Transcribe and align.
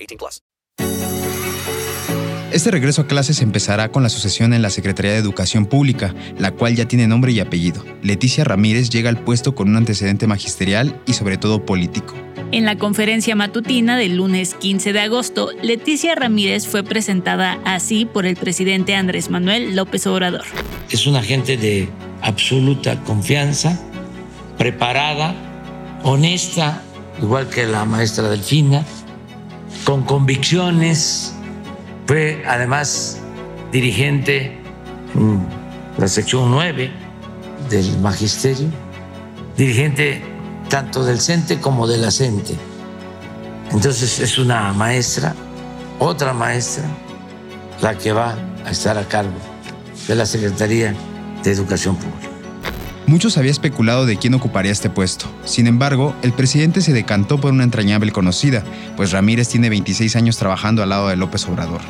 18 0.00 0.16
plus. 0.16 0.42
Este 2.52 2.72
regreso 2.72 3.02
a 3.02 3.06
clases 3.06 3.42
empezará 3.42 3.92
con 3.92 4.02
la 4.02 4.08
sucesión 4.08 4.52
en 4.52 4.60
la 4.60 4.70
Secretaría 4.70 5.12
de 5.12 5.18
Educación 5.18 5.66
Pública, 5.66 6.16
la 6.36 6.50
cual 6.50 6.74
ya 6.74 6.88
tiene 6.88 7.06
nombre 7.06 7.30
y 7.30 7.38
apellido. 7.38 7.84
Leticia 8.02 8.42
Ramírez 8.42 8.90
llega 8.90 9.08
al 9.08 9.22
puesto 9.22 9.54
con 9.54 9.68
un 9.68 9.76
antecedente 9.76 10.26
magisterial 10.26 11.00
y 11.06 11.12
sobre 11.12 11.36
todo 11.36 11.64
político. 11.64 12.12
En 12.50 12.64
la 12.64 12.76
conferencia 12.76 13.36
matutina 13.36 13.96
del 13.96 14.16
lunes 14.16 14.54
15 14.54 14.92
de 14.92 14.98
agosto, 14.98 15.50
Leticia 15.62 16.16
Ramírez 16.16 16.66
fue 16.66 16.82
presentada 16.82 17.60
así 17.64 18.04
por 18.04 18.26
el 18.26 18.34
presidente 18.34 18.96
Andrés 18.96 19.30
Manuel 19.30 19.76
López 19.76 20.04
Obrador. 20.08 20.42
Es 20.90 21.06
una 21.06 21.22
gente 21.22 21.56
de 21.56 21.88
absoluta 22.20 23.00
confianza, 23.04 23.80
preparada, 24.58 25.36
honesta, 26.02 26.82
igual 27.22 27.48
que 27.48 27.64
la 27.66 27.84
maestra 27.84 28.28
Delfina, 28.28 28.84
con 29.84 30.02
convicciones. 30.02 31.34
Fue 32.06 32.42
además 32.46 33.18
dirigente 33.72 34.58
en 35.14 35.46
la 35.98 36.08
sección 36.08 36.50
9 36.50 36.90
del 37.68 37.98
magisterio, 38.00 38.68
dirigente 39.56 40.22
tanto 40.68 41.04
del 41.04 41.20
CENTE 41.20 41.60
como 41.60 41.86
del 41.86 42.04
ACENTE. 42.04 42.56
Entonces 43.70 44.18
es 44.18 44.38
una 44.38 44.72
maestra, 44.72 45.34
otra 45.98 46.32
maestra, 46.32 46.84
la 47.80 47.96
que 47.96 48.12
va 48.12 48.34
a 48.64 48.70
estar 48.70 48.98
a 48.98 49.04
cargo 49.06 49.38
de 50.08 50.14
la 50.14 50.26
Secretaría 50.26 50.94
de 51.42 51.52
Educación 51.52 51.96
Pública. 51.96 52.29
Muchos 53.10 53.38
había 53.38 53.50
especulado 53.50 54.06
de 54.06 54.18
quién 54.18 54.34
ocuparía 54.34 54.70
este 54.70 54.88
puesto. 54.88 55.26
Sin 55.44 55.66
embargo, 55.66 56.14
el 56.22 56.32
presidente 56.32 56.80
se 56.80 56.92
decantó 56.92 57.40
por 57.40 57.50
una 57.52 57.64
entrañable 57.64 58.12
conocida, 58.12 58.62
pues 58.96 59.10
Ramírez 59.10 59.48
tiene 59.48 59.68
26 59.68 60.14
años 60.14 60.36
trabajando 60.36 60.80
al 60.80 60.90
lado 60.90 61.08
de 61.08 61.16
López 61.16 61.44
Obrador. 61.48 61.80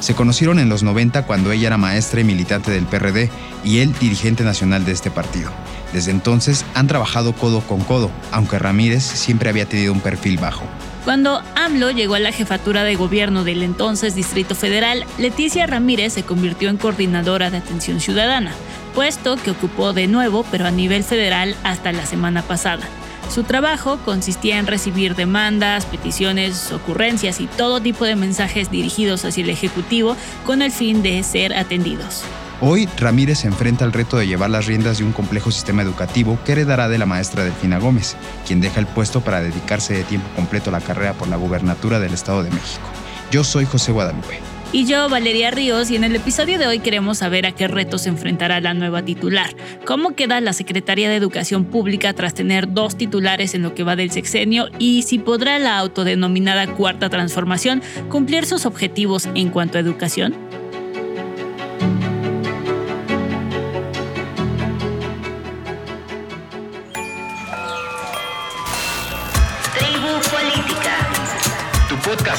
Se 0.00 0.14
conocieron 0.14 0.58
en 0.58 0.68
los 0.68 0.82
90 0.82 1.24
cuando 1.24 1.52
ella 1.52 1.68
era 1.68 1.78
maestra 1.78 2.20
y 2.20 2.24
militante 2.24 2.70
del 2.70 2.84
PRD 2.84 3.30
y 3.64 3.78
él 3.78 3.94
dirigente 3.98 4.44
nacional 4.44 4.84
de 4.84 4.92
este 4.92 5.10
partido. 5.10 5.50
Desde 5.94 6.10
entonces 6.10 6.66
han 6.74 6.86
trabajado 6.86 7.32
codo 7.32 7.62
con 7.62 7.80
codo, 7.80 8.10
aunque 8.30 8.58
Ramírez 8.58 9.04
siempre 9.04 9.48
había 9.48 9.64
tenido 9.64 9.94
un 9.94 10.00
perfil 10.00 10.36
bajo. 10.36 10.64
Cuando 11.08 11.42
AMLO 11.54 11.90
llegó 11.90 12.16
a 12.16 12.20
la 12.20 12.32
jefatura 12.32 12.84
de 12.84 12.94
gobierno 12.94 13.42
del 13.42 13.62
entonces 13.62 14.14
Distrito 14.14 14.54
Federal, 14.54 15.06
Leticia 15.16 15.66
Ramírez 15.66 16.12
se 16.12 16.22
convirtió 16.22 16.68
en 16.68 16.76
coordinadora 16.76 17.50
de 17.50 17.56
atención 17.56 17.98
ciudadana, 17.98 18.52
puesto 18.94 19.36
que 19.36 19.52
ocupó 19.52 19.94
de 19.94 20.06
nuevo, 20.06 20.44
pero 20.50 20.66
a 20.66 20.70
nivel 20.70 21.04
federal 21.04 21.56
hasta 21.64 21.92
la 21.92 22.04
semana 22.04 22.42
pasada. 22.42 22.86
Su 23.34 23.42
trabajo 23.44 23.98
consistía 24.04 24.58
en 24.58 24.66
recibir 24.66 25.14
demandas, 25.14 25.86
peticiones, 25.86 26.72
ocurrencias 26.72 27.40
y 27.40 27.46
todo 27.46 27.80
tipo 27.80 28.04
de 28.04 28.14
mensajes 28.14 28.70
dirigidos 28.70 29.24
hacia 29.24 29.44
el 29.44 29.48
Ejecutivo 29.48 30.14
con 30.44 30.60
el 30.60 30.72
fin 30.72 31.02
de 31.02 31.22
ser 31.22 31.54
atendidos. 31.54 32.22
Hoy, 32.60 32.88
Ramírez 32.98 33.38
se 33.38 33.46
enfrenta 33.46 33.84
al 33.84 33.92
reto 33.92 34.16
de 34.16 34.26
llevar 34.26 34.50
las 34.50 34.66
riendas 34.66 34.98
de 34.98 35.04
un 35.04 35.12
complejo 35.12 35.52
sistema 35.52 35.82
educativo 35.82 36.36
que 36.44 36.52
heredará 36.52 36.88
de 36.88 36.98
la 36.98 37.06
maestra 37.06 37.44
Delfina 37.44 37.78
Gómez, 37.78 38.16
quien 38.48 38.60
deja 38.60 38.80
el 38.80 38.86
puesto 38.88 39.20
para 39.20 39.40
dedicarse 39.40 39.94
de 39.94 40.02
tiempo 40.02 40.28
completo 40.34 40.70
a 40.70 40.72
la 40.72 40.80
carrera 40.80 41.12
por 41.12 41.28
la 41.28 41.36
gubernatura 41.36 42.00
del 42.00 42.14
Estado 42.14 42.42
de 42.42 42.50
México. 42.50 42.88
Yo 43.30 43.44
soy 43.44 43.64
José 43.64 43.92
Guadalupe. 43.92 44.40
Y 44.72 44.86
yo, 44.86 45.08
Valeria 45.08 45.52
Ríos, 45.52 45.88
y 45.90 45.96
en 45.96 46.02
el 46.02 46.16
episodio 46.16 46.58
de 46.58 46.66
hoy 46.66 46.80
queremos 46.80 47.18
saber 47.18 47.46
a 47.46 47.52
qué 47.52 47.68
retos 47.68 48.02
se 48.02 48.08
enfrentará 48.08 48.60
la 48.60 48.74
nueva 48.74 49.02
titular. 49.02 49.54
¿Cómo 49.86 50.16
queda 50.16 50.40
la 50.40 50.52
Secretaría 50.52 51.08
de 51.08 51.14
Educación 51.16 51.64
Pública 51.64 52.12
tras 52.12 52.34
tener 52.34 52.72
dos 52.72 52.96
titulares 52.96 53.54
en 53.54 53.62
lo 53.62 53.74
que 53.74 53.84
va 53.84 53.94
del 53.94 54.10
sexenio? 54.10 54.68
Y 54.80 55.02
si 55.02 55.20
podrá 55.20 55.60
la 55.60 55.78
autodenominada 55.78 56.66
Cuarta 56.74 57.08
Transformación 57.08 57.82
cumplir 58.10 58.44
sus 58.44 58.66
objetivos 58.66 59.28
en 59.36 59.50
cuanto 59.50 59.78
a 59.78 59.80
educación? 59.80 60.34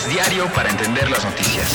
Diario 0.10 0.48
para 0.54 0.70
entender 0.70 1.10
las 1.10 1.24
noticias. 1.24 1.74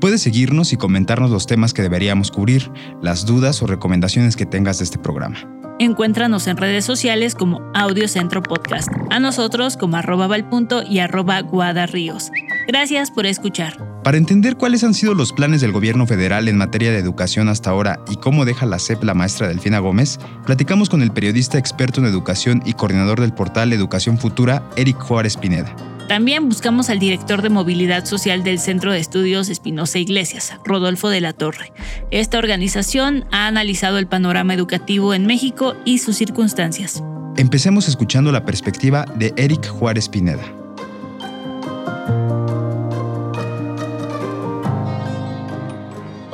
Puedes 0.00 0.22
seguirnos 0.22 0.72
y 0.72 0.76
comentarnos 0.76 1.30
los 1.30 1.46
temas 1.46 1.72
que 1.72 1.82
deberíamos 1.82 2.30
cubrir, 2.30 2.72
las 3.00 3.24
dudas 3.24 3.62
o 3.62 3.66
recomendaciones 3.66 4.34
que 4.36 4.46
tengas 4.46 4.78
de 4.78 4.84
este 4.84 4.98
programa. 4.98 5.38
Encuéntranos 5.78 6.46
en 6.46 6.56
redes 6.56 6.84
sociales 6.84 7.34
como 7.34 7.60
Audio 7.74 8.08
Centro 8.08 8.42
Podcast, 8.42 8.88
a 9.10 9.20
nosotros 9.20 9.76
como 9.76 9.96
arroba 9.96 10.26
valpunto 10.26 10.82
y 10.82 10.98
arroba 10.98 11.40
guadarríos. 11.40 12.30
Gracias 12.66 13.10
por 13.10 13.26
escuchar. 13.26 13.91
Para 14.02 14.16
entender 14.16 14.56
cuáles 14.56 14.82
han 14.82 14.94
sido 14.94 15.14
los 15.14 15.32
planes 15.32 15.60
del 15.60 15.70
gobierno 15.70 16.08
federal 16.08 16.48
en 16.48 16.56
materia 16.56 16.90
de 16.90 16.98
educación 16.98 17.48
hasta 17.48 17.70
ahora 17.70 18.00
y 18.10 18.16
cómo 18.16 18.44
deja 18.44 18.66
la 18.66 18.80
CEP 18.80 19.04
la 19.04 19.14
maestra 19.14 19.46
Delfina 19.46 19.78
Gómez, 19.78 20.18
platicamos 20.44 20.88
con 20.88 21.02
el 21.02 21.12
periodista 21.12 21.56
experto 21.56 22.00
en 22.00 22.06
educación 22.06 22.62
y 22.66 22.72
coordinador 22.72 23.20
del 23.20 23.32
portal 23.32 23.72
Educación 23.72 24.18
Futura, 24.18 24.68
Eric 24.76 24.98
Juárez 24.98 25.36
Pineda. 25.36 25.74
También 26.08 26.48
buscamos 26.48 26.90
al 26.90 26.98
director 26.98 27.42
de 27.42 27.48
movilidad 27.48 28.04
social 28.04 28.42
del 28.42 28.58
Centro 28.58 28.90
de 28.90 28.98
Estudios 28.98 29.48
Espinosa 29.48 30.00
Iglesias, 30.00 30.52
Rodolfo 30.64 31.08
de 31.08 31.20
la 31.20 31.32
Torre. 31.32 31.72
Esta 32.10 32.38
organización 32.38 33.24
ha 33.30 33.46
analizado 33.46 33.98
el 33.98 34.08
panorama 34.08 34.52
educativo 34.52 35.14
en 35.14 35.26
México 35.26 35.76
y 35.84 35.98
sus 35.98 36.16
circunstancias. 36.16 37.04
Empecemos 37.36 37.86
escuchando 37.86 38.32
la 38.32 38.44
perspectiva 38.44 39.06
de 39.14 39.32
Eric 39.36 39.68
Juárez 39.68 40.08
Pineda. 40.08 40.61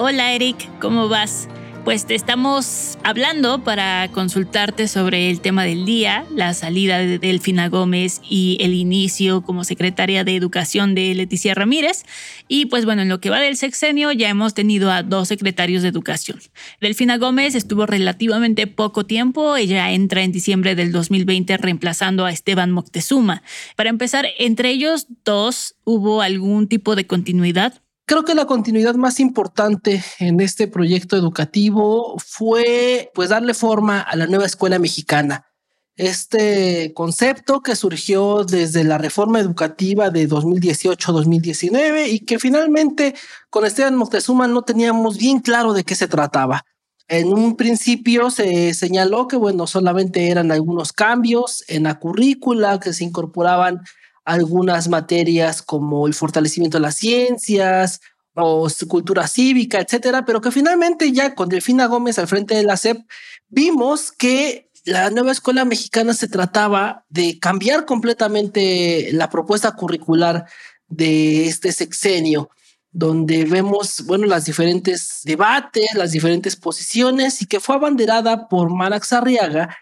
Hola 0.08 0.32
Eric, 0.32 0.56
¿cómo 0.80 1.10
vas? 1.10 1.50
Pues 1.84 2.06
te 2.06 2.14
estamos 2.14 2.96
hablando 3.04 3.62
para 3.62 4.08
consultarte 4.10 4.88
sobre 4.88 5.28
el 5.28 5.42
tema 5.42 5.64
del 5.64 5.84
día, 5.84 6.24
la 6.34 6.54
salida 6.54 6.96
de 6.96 7.18
Delfina 7.18 7.68
Gómez 7.68 8.22
y 8.26 8.56
el 8.62 8.72
inicio 8.72 9.42
como 9.42 9.64
secretaria 9.64 10.24
de 10.24 10.34
Educación 10.34 10.94
de 10.94 11.14
Leticia 11.14 11.52
Ramírez. 11.52 12.06
Y 12.48 12.66
pues 12.66 12.86
bueno, 12.86 13.02
en 13.02 13.10
lo 13.10 13.20
que 13.20 13.28
va 13.28 13.38
del 13.38 13.58
sexenio 13.58 14.10
ya 14.12 14.30
hemos 14.30 14.54
tenido 14.54 14.90
a 14.90 15.02
dos 15.02 15.28
secretarios 15.28 15.82
de 15.82 15.90
Educación. 15.90 16.40
Delfina 16.80 17.18
Gómez 17.18 17.54
estuvo 17.54 17.84
relativamente 17.84 18.66
poco 18.66 19.04
tiempo, 19.04 19.58
ella 19.58 19.92
entra 19.92 20.22
en 20.22 20.32
diciembre 20.32 20.74
del 20.74 20.90
2020 20.90 21.54
reemplazando 21.58 22.24
a 22.24 22.30
Esteban 22.30 22.70
Moctezuma. 22.70 23.42
Para 23.76 23.90
empezar, 23.90 24.26
entre 24.38 24.70
ellos 24.70 25.06
dos, 25.22 25.74
¿hubo 25.84 26.22
algún 26.22 26.66
tipo 26.66 26.96
de 26.96 27.06
continuidad? 27.06 27.82
Creo 28.08 28.24
que 28.24 28.34
la 28.34 28.46
continuidad 28.46 28.94
más 28.94 29.20
importante 29.20 30.02
en 30.18 30.40
este 30.40 30.66
proyecto 30.66 31.14
educativo 31.14 32.16
fue 32.16 33.10
pues 33.12 33.28
darle 33.28 33.52
forma 33.52 34.00
a 34.00 34.16
la 34.16 34.26
nueva 34.26 34.46
escuela 34.46 34.78
mexicana. 34.78 35.44
Este 35.94 36.94
concepto 36.94 37.60
que 37.60 37.76
surgió 37.76 38.44
desde 38.44 38.82
la 38.84 38.96
reforma 38.96 39.40
educativa 39.40 40.08
de 40.08 40.26
2018-2019 40.26 42.08
y 42.08 42.20
que 42.20 42.38
finalmente 42.38 43.14
con 43.50 43.66
Esteban 43.66 43.96
Moctezuma 43.96 44.46
no 44.46 44.62
teníamos 44.62 45.18
bien 45.18 45.40
claro 45.40 45.74
de 45.74 45.84
qué 45.84 45.94
se 45.94 46.08
trataba. 46.08 46.64
En 47.08 47.30
un 47.34 47.56
principio 47.56 48.30
se 48.30 48.72
señaló 48.72 49.28
que, 49.28 49.36
bueno, 49.36 49.66
solamente 49.66 50.30
eran 50.30 50.50
algunos 50.50 50.94
cambios 50.94 51.62
en 51.68 51.82
la 51.82 51.98
currícula, 51.98 52.80
que 52.80 52.94
se 52.94 53.04
incorporaban 53.04 53.82
algunas 54.28 54.88
materias 54.88 55.62
como 55.62 56.06
el 56.06 56.12
fortalecimiento 56.12 56.76
de 56.76 56.82
las 56.82 56.96
ciencias 56.96 58.00
o 58.34 58.68
cultura 58.86 59.26
cívica, 59.26 59.80
etcétera, 59.80 60.24
pero 60.24 60.40
que 60.40 60.50
finalmente 60.50 61.10
ya 61.12 61.34
con 61.34 61.48
Delfina 61.48 61.86
Gómez 61.86 62.18
al 62.18 62.28
frente 62.28 62.54
de 62.54 62.62
la 62.62 62.76
SEP 62.76 62.98
vimos 63.48 64.12
que 64.12 64.70
la 64.84 65.10
nueva 65.10 65.32
escuela 65.32 65.64
mexicana 65.64 66.12
se 66.12 66.28
trataba 66.28 67.04
de 67.08 67.38
cambiar 67.38 67.86
completamente 67.86 69.10
la 69.12 69.30
propuesta 69.30 69.72
curricular 69.72 70.44
de 70.88 71.46
este 71.46 71.72
sexenio 71.72 72.50
donde 72.90 73.44
vemos, 73.44 74.04
bueno, 74.06 74.26
las 74.26 74.44
diferentes 74.44 75.20
debates, 75.24 75.94
las 75.94 76.12
diferentes 76.12 76.56
posiciones 76.56 77.42
y 77.42 77.46
que 77.46 77.60
fue 77.60 77.76
abanderada 77.76 78.48
por 78.48 78.70
Marax 78.70 79.12
Arriaga, 79.12 79.76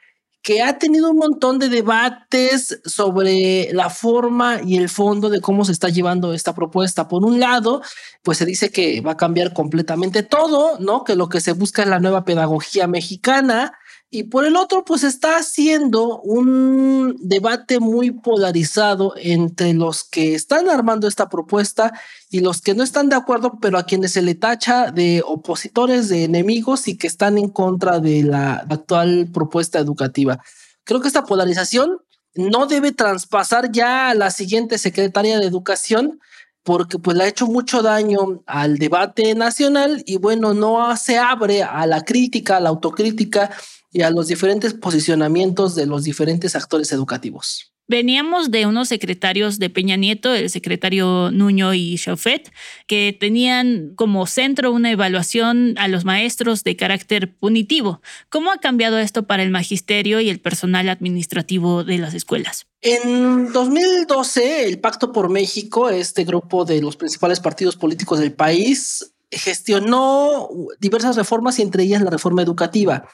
que 0.47 0.63
ha 0.63 0.79
tenido 0.79 1.11
un 1.11 1.17
montón 1.17 1.59
de 1.59 1.69
debates 1.69 2.81
sobre 2.85 3.69
la 3.73 3.91
forma 3.91 4.61
y 4.65 4.77
el 4.77 4.89
fondo 4.89 5.29
de 5.29 5.41
cómo 5.41 5.65
se 5.65 5.73
está 5.73 5.89
llevando 5.89 6.33
esta 6.33 6.55
propuesta. 6.55 7.09
Por 7.09 7.25
un 7.25 7.41
lado, 7.41 7.83
pues 8.23 8.39
se 8.39 8.45
dice 8.45 8.71
que 8.71 9.01
va 9.01 9.13
a 9.13 9.17
cambiar 9.17 9.53
completamente 9.53 10.23
todo, 10.23 10.79
¿no? 10.79 11.03
Que 11.03 11.17
lo 11.17 11.29
que 11.29 11.41
se 11.41 11.51
busca 11.51 11.83
es 11.83 11.89
la 11.89 11.99
nueva 11.99 12.25
pedagogía 12.25 12.87
mexicana, 12.87 13.77
y 14.09 14.25
por 14.25 14.45
el 14.45 14.57
otro, 14.57 14.85
pues 14.85 15.03
está 15.03 15.37
haciendo 15.37 16.21
un 16.21 17.17
debate 17.19 17.81
muy 17.81 18.13
polarizado 18.13 19.15
entre 19.17 19.75
los 19.75 20.05
que 20.05 20.35
están 20.35 20.69
armando 20.69 21.09
esta 21.09 21.29
propuesta 21.29 21.93
y 22.31 22.41
los 22.41 22.61
que 22.61 22.75
no 22.75 22.85
están 22.85 23.09
de 23.09 23.17
acuerdo, 23.17 23.59
pero 23.61 23.79
a 23.79 23.85
quienes 23.85 24.13
se 24.13 24.23
le 24.23 24.37
tacha 24.37 24.93
de 24.93 25.23
opositores, 25.27 26.09
de 26.09 26.25
enemigos 26.25 26.87
y 26.87 26.97
que 26.97 27.09
están 27.09 27.37
en 27.37 27.49
contra 27.49 27.99
de 27.99 28.23
la 28.23 28.55
actual 28.71 29.29
propuesta 29.35 29.81
educativa. 29.81 30.41
Creo 30.85 31.01
que 31.01 31.09
esta 31.09 31.25
polarización 31.25 31.99
no 32.37 32.67
debe 32.67 32.93
traspasar 32.93 33.73
ya 33.73 34.11
a 34.11 34.15
la 34.15 34.31
siguiente 34.31 34.79
secretaria 34.79 35.41
de 35.41 35.47
Educación, 35.47 36.21
porque 36.63 36.99
pues 36.99 37.17
le 37.17 37.25
ha 37.25 37.29
hecho 37.29 37.47
mucho 37.47 37.83
daño 37.83 38.43
al 38.47 38.79
debate 38.79 39.35
nacional 39.35 40.03
y 40.07 40.19
bueno, 40.19 40.55
no 40.55 40.97
se 40.97 41.19
abre 41.19 41.63
a 41.63 41.87
la 41.87 42.05
crítica, 42.05 42.57
a 42.57 42.61
la 42.61 42.69
autocrítica 42.69 43.51
y 43.97 44.03
a 44.03 44.11
los 44.11 44.29
diferentes 44.29 44.75
posicionamientos 44.75 45.75
de 45.75 45.87
los 45.87 46.05
diferentes 46.05 46.55
actores 46.55 46.93
educativos. 46.93 47.73
Veníamos 47.89 48.51
de 48.51 48.67
unos 48.67 48.89
secretarios 48.89 49.59
de 49.59 49.71
Peña 49.71 49.97
Nieto, 49.97 50.35
el 50.35 50.51
secretario 50.51 51.31
Nuño 51.31 51.73
y 51.73 51.97
Chauffet, 51.97 52.53
que 52.87 53.17
tenían 53.19 53.95
como 53.95 54.27
centro 54.27 54.71
una 54.71 54.91
evaluación 54.91 55.77
a 55.79 55.89
los 55.89 56.05
maestros 56.05 56.63
de 56.63 56.77
carácter 56.77 57.39
punitivo. 57.39 58.03
¿Cómo 58.29 58.51
ha 58.53 58.59
cambiado 58.59 58.99
esto 58.99 59.27
para 59.27 59.43
el 59.43 59.51
magisterio 59.51 60.21
y 60.21 60.29
el 60.29 60.41
personal 60.41 60.91
administrativo 60.91 61.83
de 61.83 61.97
las 61.97 62.13
escuelas? 62.13 62.67
En 62.83 63.51
2012, 63.51 64.67
el 64.67 64.79
Pacto 64.79 65.11
por 65.11 65.31
México, 65.31 65.89
este 65.89 66.25
grupo 66.25 66.67
de 66.67 66.83
los 66.83 66.99
principales 66.99 67.41
partidos 67.41 67.77
políticos 67.77 68.19
del 68.19 68.35
país, 68.35 69.15
gestionó 69.31 70.49
diversas 70.81 71.17
reformas 71.17 71.59
y 71.59 71.63
entre 71.63 71.85
ellas 71.85 72.03
la 72.03 72.11
reforma 72.11 72.43
educativa. 72.43 73.09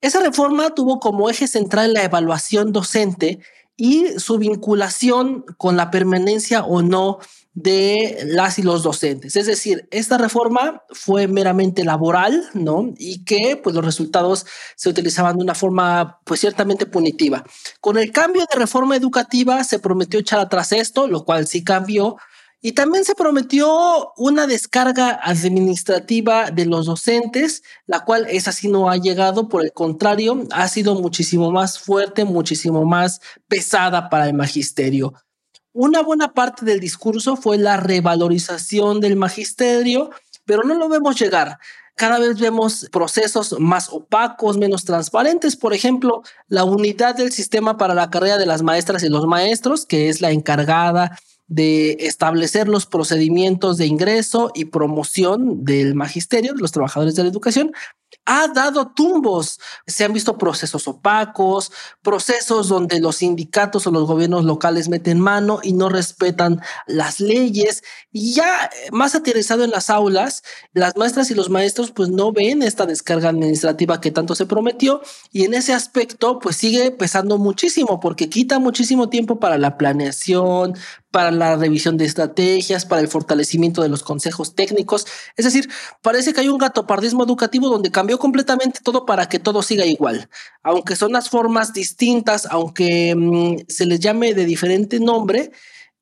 Esa 0.00 0.20
reforma 0.20 0.74
tuvo 0.74 1.00
como 1.00 1.28
eje 1.28 1.48
central 1.48 1.92
la 1.92 2.04
evaluación 2.04 2.72
docente 2.72 3.40
y 3.76 4.18
su 4.18 4.38
vinculación 4.38 5.44
con 5.56 5.76
la 5.76 5.90
permanencia 5.90 6.64
o 6.64 6.82
no 6.82 7.18
de 7.54 8.18
las 8.24 8.60
y 8.60 8.62
los 8.62 8.84
docentes. 8.84 9.34
Es 9.34 9.46
decir, 9.46 9.88
esta 9.90 10.16
reforma 10.16 10.84
fue 10.90 11.26
meramente 11.26 11.84
laboral, 11.84 12.48
¿no? 12.54 12.92
Y 12.96 13.24
que 13.24 13.56
pues 13.56 13.74
los 13.74 13.84
resultados 13.84 14.46
se 14.76 14.88
utilizaban 14.88 15.36
de 15.36 15.42
una 15.42 15.56
forma 15.56 16.20
pues 16.24 16.38
ciertamente 16.38 16.86
punitiva. 16.86 17.44
Con 17.80 17.98
el 17.98 18.12
cambio 18.12 18.42
de 18.42 18.58
reforma 18.58 18.94
educativa 18.94 19.64
se 19.64 19.80
prometió 19.80 20.20
echar 20.20 20.38
atrás 20.38 20.70
esto, 20.70 21.08
lo 21.08 21.24
cual 21.24 21.48
sí 21.48 21.64
cambió, 21.64 22.16
y 22.60 22.72
también 22.72 23.04
se 23.04 23.14
prometió 23.14 24.12
una 24.16 24.46
descarga 24.48 25.20
administrativa 25.22 26.50
de 26.50 26.66
los 26.66 26.86
docentes, 26.86 27.62
la 27.86 28.04
cual 28.04 28.26
es 28.28 28.48
así 28.48 28.68
no 28.68 28.90
ha 28.90 28.96
llegado, 28.96 29.48
por 29.48 29.62
el 29.62 29.72
contrario, 29.72 30.44
ha 30.50 30.66
sido 30.66 30.96
muchísimo 30.96 31.52
más 31.52 31.78
fuerte, 31.78 32.24
muchísimo 32.24 32.84
más 32.84 33.20
pesada 33.46 34.10
para 34.10 34.26
el 34.26 34.34
magisterio. 34.34 35.14
Una 35.72 36.02
buena 36.02 36.34
parte 36.34 36.64
del 36.64 36.80
discurso 36.80 37.36
fue 37.36 37.58
la 37.58 37.76
revalorización 37.76 39.00
del 39.00 39.14
magisterio, 39.14 40.10
pero 40.44 40.64
no 40.64 40.74
lo 40.74 40.88
vemos 40.88 41.20
llegar. 41.20 41.58
Cada 41.94 42.18
vez 42.18 42.40
vemos 42.40 42.88
procesos 42.90 43.54
más 43.60 43.88
opacos, 43.90 44.56
menos 44.56 44.84
transparentes. 44.84 45.56
Por 45.56 45.74
ejemplo, 45.74 46.22
la 46.48 46.64
unidad 46.64 47.14
del 47.16 47.32
sistema 47.32 47.76
para 47.76 47.94
la 47.94 48.10
carrera 48.10 48.38
de 48.38 48.46
las 48.46 48.62
maestras 48.62 49.02
y 49.04 49.08
los 49.08 49.26
maestros, 49.26 49.86
que 49.86 50.08
es 50.08 50.20
la 50.20 50.30
encargada 50.32 51.16
de 51.48 51.96
establecer 52.00 52.68
los 52.68 52.86
procedimientos 52.86 53.78
de 53.78 53.86
ingreso 53.86 54.52
y 54.54 54.66
promoción 54.66 55.64
del 55.64 55.94
magisterio, 55.94 56.52
de 56.52 56.60
los 56.60 56.72
trabajadores 56.72 57.14
de 57.14 57.24
la 57.24 57.30
educación, 57.30 57.72
ha 58.24 58.48
dado 58.48 58.88
tumbos. 58.88 59.58
Se 59.86 60.04
han 60.04 60.12
visto 60.12 60.36
procesos 60.36 60.86
opacos, 60.86 61.72
procesos 62.02 62.68
donde 62.68 63.00
los 63.00 63.16
sindicatos 63.16 63.86
o 63.86 63.90
los 63.90 64.06
gobiernos 64.06 64.44
locales 64.44 64.88
meten 64.88 65.18
mano 65.18 65.60
y 65.62 65.72
no 65.72 65.88
respetan 65.88 66.60
las 66.86 67.20
leyes. 67.20 67.82
Y 68.12 68.34
ya 68.34 68.66
eh, 68.66 68.90
más 68.92 69.14
aterrizado 69.14 69.64
en 69.64 69.70
las 69.70 69.88
aulas, 69.88 70.42
las 70.72 70.96
maestras 70.96 71.30
y 71.30 71.34
los 71.34 71.48
maestros 71.48 71.90
pues 71.90 72.10
no 72.10 72.32
ven 72.32 72.62
esta 72.62 72.86
descarga 72.86 73.30
administrativa 73.30 74.00
que 74.00 74.10
tanto 74.10 74.34
se 74.34 74.46
prometió 74.46 75.00
y 75.32 75.44
en 75.44 75.54
ese 75.54 75.72
aspecto 75.72 76.38
pues 76.38 76.56
sigue 76.56 76.90
pesando 76.90 77.38
muchísimo 77.38 77.98
porque 78.00 78.28
quita 78.28 78.58
muchísimo 78.58 79.08
tiempo 79.08 79.38
para 79.40 79.56
la 79.56 79.78
planeación, 79.78 80.74
para 81.10 81.30
la 81.30 81.56
revisión 81.56 81.96
de 81.96 82.04
estrategias, 82.04 82.84
para 82.84 83.00
el 83.00 83.08
fortalecimiento 83.08 83.82
de 83.82 83.88
los 83.88 84.02
consejos 84.02 84.54
técnicos. 84.54 85.06
Es 85.36 85.44
decir, 85.44 85.68
parece 86.02 86.32
que 86.32 86.40
hay 86.40 86.48
un 86.48 86.58
gatopardismo 86.58 87.24
educativo 87.24 87.68
donde 87.68 87.90
cambió 87.90 88.18
completamente 88.18 88.80
todo 88.82 89.06
para 89.06 89.28
que 89.28 89.38
todo 89.38 89.62
siga 89.62 89.86
igual. 89.86 90.28
Aunque 90.62 90.96
son 90.96 91.12
las 91.12 91.30
formas 91.30 91.72
distintas, 91.72 92.46
aunque 92.50 93.14
mm, 93.16 93.64
se 93.68 93.86
les 93.86 94.00
llame 94.00 94.34
de 94.34 94.44
diferente 94.44 95.00
nombre, 95.00 95.52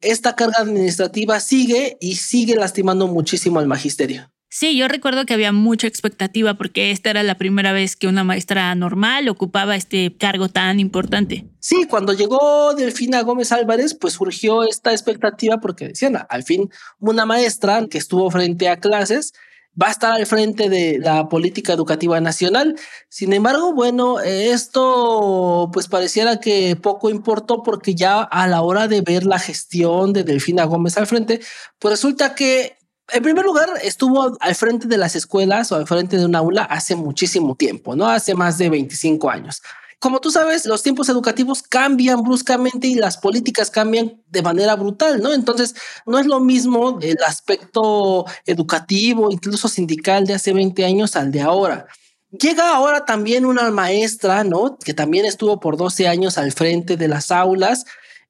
esta 0.00 0.36
carga 0.36 0.58
administrativa 0.58 1.40
sigue 1.40 1.96
y 2.00 2.16
sigue 2.16 2.56
lastimando 2.56 3.06
muchísimo 3.06 3.58
al 3.58 3.66
magisterio. 3.66 4.30
Sí, 4.58 4.74
yo 4.74 4.88
recuerdo 4.88 5.26
que 5.26 5.34
había 5.34 5.52
mucha 5.52 5.86
expectativa 5.86 6.54
porque 6.54 6.90
esta 6.90 7.10
era 7.10 7.22
la 7.22 7.34
primera 7.34 7.72
vez 7.72 7.94
que 7.94 8.06
una 8.06 8.24
maestra 8.24 8.74
normal 8.74 9.28
ocupaba 9.28 9.76
este 9.76 10.16
cargo 10.16 10.48
tan 10.48 10.80
importante. 10.80 11.44
Sí, 11.60 11.84
cuando 11.84 12.14
llegó 12.14 12.72
Delfina 12.72 13.20
Gómez 13.20 13.52
Álvarez, 13.52 13.92
pues 13.92 14.14
surgió 14.14 14.62
esta 14.64 14.92
expectativa 14.92 15.58
porque 15.58 15.88
decían, 15.88 16.24
al 16.26 16.42
fin, 16.42 16.70
una 17.00 17.26
maestra 17.26 17.86
que 17.86 17.98
estuvo 17.98 18.30
frente 18.30 18.70
a 18.70 18.78
clases 18.78 19.34
va 19.78 19.88
a 19.88 19.90
estar 19.90 20.12
al 20.12 20.24
frente 20.24 20.70
de 20.70 21.00
la 21.00 21.28
política 21.28 21.74
educativa 21.74 22.18
nacional. 22.22 22.76
Sin 23.10 23.34
embargo, 23.34 23.74
bueno, 23.74 24.20
esto 24.20 25.68
pues 25.70 25.86
pareciera 25.86 26.40
que 26.40 26.76
poco 26.76 27.10
importó 27.10 27.62
porque 27.62 27.94
ya 27.94 28.22
a 28.22 28.46
la 28.46 28.62
hora 28.62 28.88
de 28.88 29.02
ver 29.02 29.26
la 29.26 29.38
gestión 29.38 30.14
de 30.14 30.24
Delfina 30.24 30.64
Gómez 30.64 30.96
al 30.96 31.06
frente, 31.06 31.40
pues 31.78 31.92
resulta 31.92 32.34
que 32.34 32.75
en 33.12 33.22
primer 33.22 33.44
lugar, 33.44 33.68
estuvo 33.82 34.36
al 34.40 34.54
frente 34.54 34.88
de 34.88 34.98
las 34.98 35.14
escuelas 35.16 35.70
o 35.70 35.76
al 35.76 35.86
frente 35.86 36.16
de 36.16 36.24
un 36.24 36.34
aula 36.34 36.62
hace 36.62 36.96
muchísimo 36.96 37.54
tiempo, 37.54 37.94
¿no? 37.94 38.08
Hace 38.08 38.34
más 38.34 38.58
de 38.58 38.68
25 38.68 39.30
años. 39.30 39.62
Como 39.98 40.20
tú 40.20 40.30
sabes, 40.30 40.66
los 40.66 40.82
tiempos 40.82 41.08
educativos 41.08 41.62
cambian 41.62 42.22
bruscamente 42.22 42.86
y 42.86 42.96
las 42.96 43.16
políticas 43.16 43.70
cambian 43.70 44.22
de 44.28 44.42
manera 44.42 44.76
brutal, 44.76 45.22
¿no? 45.22 45.32
Entonces, 45.32 45.74
no 46.04 46.18
es 46.18 46.26
lo 46.26 46.40
mismo 46.40 46.98
el 47.00 47.16
aspecto 47.26 48.26
educativo, 48.44 49.30
incluso 49.30 49.68
sindical 49.68 50.26
de 50.26 50.34
hace 50.34 50.52
20 50.52 50.84
años 50.84 51.16
al 51.16 51.32
de 51.32 51.40
ahora. 51.40 51.86
Llega 52.30 52.74
ahora 52.74 53.06
también 53.06 53.46
una 53.46 53.70
maestra, 53.70 54.44
¿no? 54.44 54.76
Que 54.78 54.92
también 54.92 55.24
estuvo 55.24 55.60
por 55.60 55.76
12 55.76 56.08
años 56.08 56.36
al 56.36 56.52
frente 56.52 56.96
de 56.96 57.08
las 57.08 57.30
aulas 57.30 57.86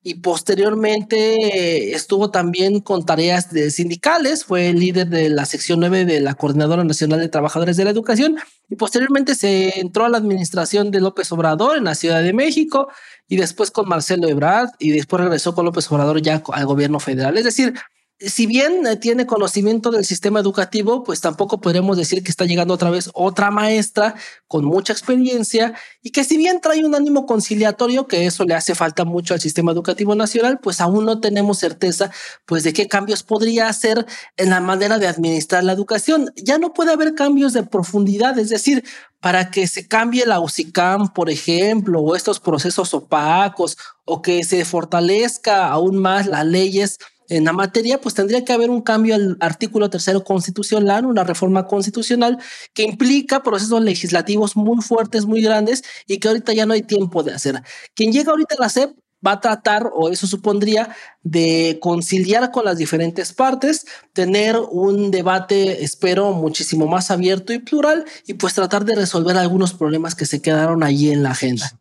y 0.07 0.15
posteriormente 0.15 1.93
estuvo 1.93 2.31
también 2.31 2.79
con 2.79 3.05
tareas 3.05 3.51
de 3.51 3.73
sindicales, 3.73 4.45
fue 4.45 4.73
líder 4.73 5.09
de 5.09 5.29
la 5.31 5.45
sección 5.47 5.81
9 5.81 6.05
de 6.05 6.21
la 6.21 6.35
Coordinadora 6.35 6.85
Nacional 6.85 7.19
de 7.19 7.29
Trabajadores 7.29 7.77
de 7.77 7.83
la 7.83 7.91
Educación 7.91 8.37
y 8.71 8.77
posteriormente 8.77 9.35
se 9.35 9.81
entró 9.81 10.05
a 10.05 10.09
la 10.09 10.19
administración 10.19 10.93
de 10.93 11.01
López 11.01 11.33
Obrador 11.33 11.77
en 11.77 11.83
la 11.83 11.97
Ciudad 11.97 12.23
de 12.23 12.33
México 12.33 12.87
y 13.27 13.35
después 13.35 13.73
con 13.73 13.89
Marcelo 13.89 14.29
Ebrard 14.29 14.69
y 14.79 14.93
después 14.93 15.23
regresó 15.23 15.57
con 15.57 15.65
López 15.65 15.91
Obrador 15.91 16.23
ya 16.23 16.41
al 16.53 16.67
gobierno 16.67 17.01
federal. 17.01 17.37
Es 17.37 17.43
decir, 17.43 17.75
si 18.19 18.47
bien 18.47 18.87
eh, 18.87 18.97
tiene 18.97 19.27
conocimiento 19.27 19.91
del 19.91 20.05
sistema 20.05 20.41
educativo, 20.41 21.05
pues 21.05 21.21
tampoco 21.21 21.61
podremos 21.61 21.99
decir 21.99 22.23
que 22.23 22.31
está 22.31 22.47
llegando 22.47 22.73
otra 22.73 22.89
vez 22.89 23.11
otra 23.13 23.51
maestra 23.51 24.15
con 24.49 24.65
mucha 24.65 24.95
experiencia 24.95 25.75
y 26.03 26.13
que 26.13 26.25
si 26.25 26.39
bien 26.39 26.61
trae 26.63 26.85
un 26.85 26.95
ánimo 26.95 27.27
conciliatorio, 27.27 28.07
que 28.07 28.27
eso 28.27 28.45
le 28.45 28.55
hace 28.55 28.75
falta 28.75 29.05
mucho 29.05 29.35
al 29.35 29.41
sistema 29.41 29.73
educativo 29.73 30.15
nacional, 30.15 30.61
pues 30.61 30.81
aún 30.81 31.05
no 31.05 31.21
tenemos 31.21 31.59
certeza 31.59 32.11
pues 32.47 32.65
de 32.65 32.73
qué 32.73 32.89
cambios 32.89 33.23
podría 33.23 33.69
hacer 33.69 34.07
en 34.39 34.49
la 34.51 34.61
manera 34.61 34.99
de 34.99 35.09
administrar 35.09 35.63
la 35.63 35.73
educación. 35.73 36.33
Ya 36.37 36.57
no 36.57 36.73
puede 36.73 36.93
haber 36.93 37.15
cambios 37.15 37.53
de 37.53 37.65
profundidad, 37.65 38.39
es 38.39 38.49
decir, 38.49 38.83
para 39.21 39.51
que 39.51 39.67
se 39.67 39.89
cambie 39.89 40.25
la 40.25 40.41
UCICAM, 40.41 41.13
por 41.13 41.29
ejemplo, 41.29 42.01
o 42.01 42.17
estos 42.17 42.41
procesos 42.41 42.95
opacos, 42.95 43.77
o 44.05 44.23
que 44.23 44.45
se 44.45 44.65
fortalezca 44.65 45.69
aún 45.69 45.97
más 45.97 46.27
las 46.27 46.47
leyes 46.47 46.99
en 47.29 47.45
la 47.45 47.53
materia, 47.53 48.01
pues 48.01 48.15
tendría 48.15 48.45
que 48.45 48.53
haber 48.53 48.71
un 48.71 48.83
cambio 48.83 49.15
al 49.15 49.37
artículo 49.41 49.91
tercero 49.91 50.25
constitucional, 50.25 51.07
una 51.07 51.25
reforma 51.25 51.67
constitucional 51.67 52.39
que 52.75 52.85
implica 52.85 53.43
procesos 53.43 53.83
legislativos 53.83 54.57
muy 54.57 54.83
fuertes, 54.83 55.27
muy 55.27 55.43
grandes 55.43 55.83
y 56.07 56.19
que 56.19 56.29
ahorita 56.29 56.53
ya 56.53 56.67
no 56.67 56.75
hay 56.75 56.83
tiempo 56.83 57.23
de 57.23 57.35
hacer. 57.35 57.63
Quien 57.95 58.13
llega 58.13 58.31
ahorita 58.31 58.57
a 58.59 58.63
la 58.63 58.69
SEP 58.69 58.97
va 59.27 59.33
a 59.33 59.41
tratar, 59.41 59.91
o 59.95 60.09
eso 60.09 60.27
supondría, 60.27 60.95
de 61.23 61.79
conciliar 61.81 62.51
con 62.51 62.65
las 62.65 62.79
diferentes 62.79 63.33
partes, 63.33 63.87
tener 64.13 64.57
un 64.71 65.11
debate, 65.11 65.83
espero, 65.85 66.33
muchísimo 66.33 66.87
más 66.87 67.11
abierto 67.11 67.53
y 67.53 67.59
plural, 67.59 68.05
y 68.27 68.35
pues 68.35 68.55
tratar 68.55 68.85
de 68.85 68.95
resolver 68.95 69.37
algunos 69.37 69.73
problemas 69.73 70.15
que 70.15 70.27
se 70.27 70.43
quedaron 70.43 70.83
allí 70.83 71.11
en 71.11 71.23
la 71.23 71.31
agenda. 71.31 71.73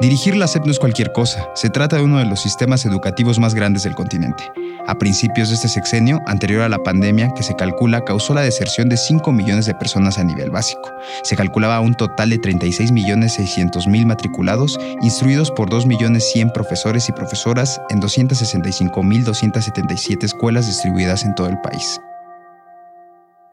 Dirigir 0.00 0.36
la 0.36 0.46
SEP 0.46 0.66
no 0.66 0.72
es 0.72 0.78
cualquier 0.78 1.10
cosa, 1.12 1.48
se 1.54 1.70
trata 1.70 1.96
de 1.96 2.02
uno 2.02 2.18
de 2.18 2.26
los 2.26 2.40
sistemas 2.40 2.84
educativos 2.84 3.38
más 3.38 3.54
grandes 3.54 3.82
del 3.82 3.94
continente. 3.94 4.52
A 4.86 4.98
principios 4.98 5.48
de 5.48 5.54
este 5.54 5.68
sexenio, 5.68 6.20
anterior 6.26 6.62
a 6.62 6.68
la 6.68 6.82
pandemia, 6.82 7.32
que 7.34 7.42
se 7.42 7.56
calcula 7.56 8.04
causó 8.04 8.34
la 8.34 8.42
deserción 8.42 8.90
de 8.90 8.98
5 8.98 9.32
millones 9.32 9.64
de 9.64 9.74
personas 9.74 10.18
a 10.18 10.24
nivel 10.24 10.50
básico. 10.50 10.92
Se 11.22 11.34
calculaba 11.34 11.80
un 11.80 11.94
total 11.94 12.28
de 12.28 12.38
36 12.38 12.92
millones 12.92 13.32
600 13.34 13.86
mil 13.86 14.04
matriculados, 14.04 14.78
instruidos 15.00 15.50
por 15.50 15.70
2 15.70 15.86
millones 15.86 16.30
100 16.30 16.50
profesores 16.50 17.08
y 17.08 17.12
profesoras 17.12 17.80
en 17.88 17.98
265 17.98 19.02
mil 19.02 19.24
277 19.24 20.26
escuelas 20.26 20.66
distribuidas 20.66 21.24
en 21.24 21.34
todo 21.34 21.48
el 21.48 21.58
país. 21.62 22.00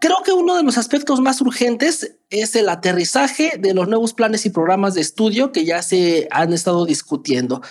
Creo 0.03 0.17
que 0.25 0.33
uno 0.33 0.57
de 0.57 0.63
los 0.63 0.77
aspectos 0.77 1.21
más 1.21 1.39
urgentes 1.39 2.17
es 2.33 2.55
el 2.55 2.67
aterrizaje 2.67 3.53
de 3.59 3.75
los 3.75 3.87
nuevos 3.87 4.13
planes 4.13 4.45
y 4.47 4.49
programas 4.49 4.95
de 4.95 5.01
estudio 5.01 5.51
que 5.51 5.65
ya 5.65 5.83
se 5.83 6.27
han 6.31 6.51
estado 6.51 6.83
discutiendo. 6.85 7.61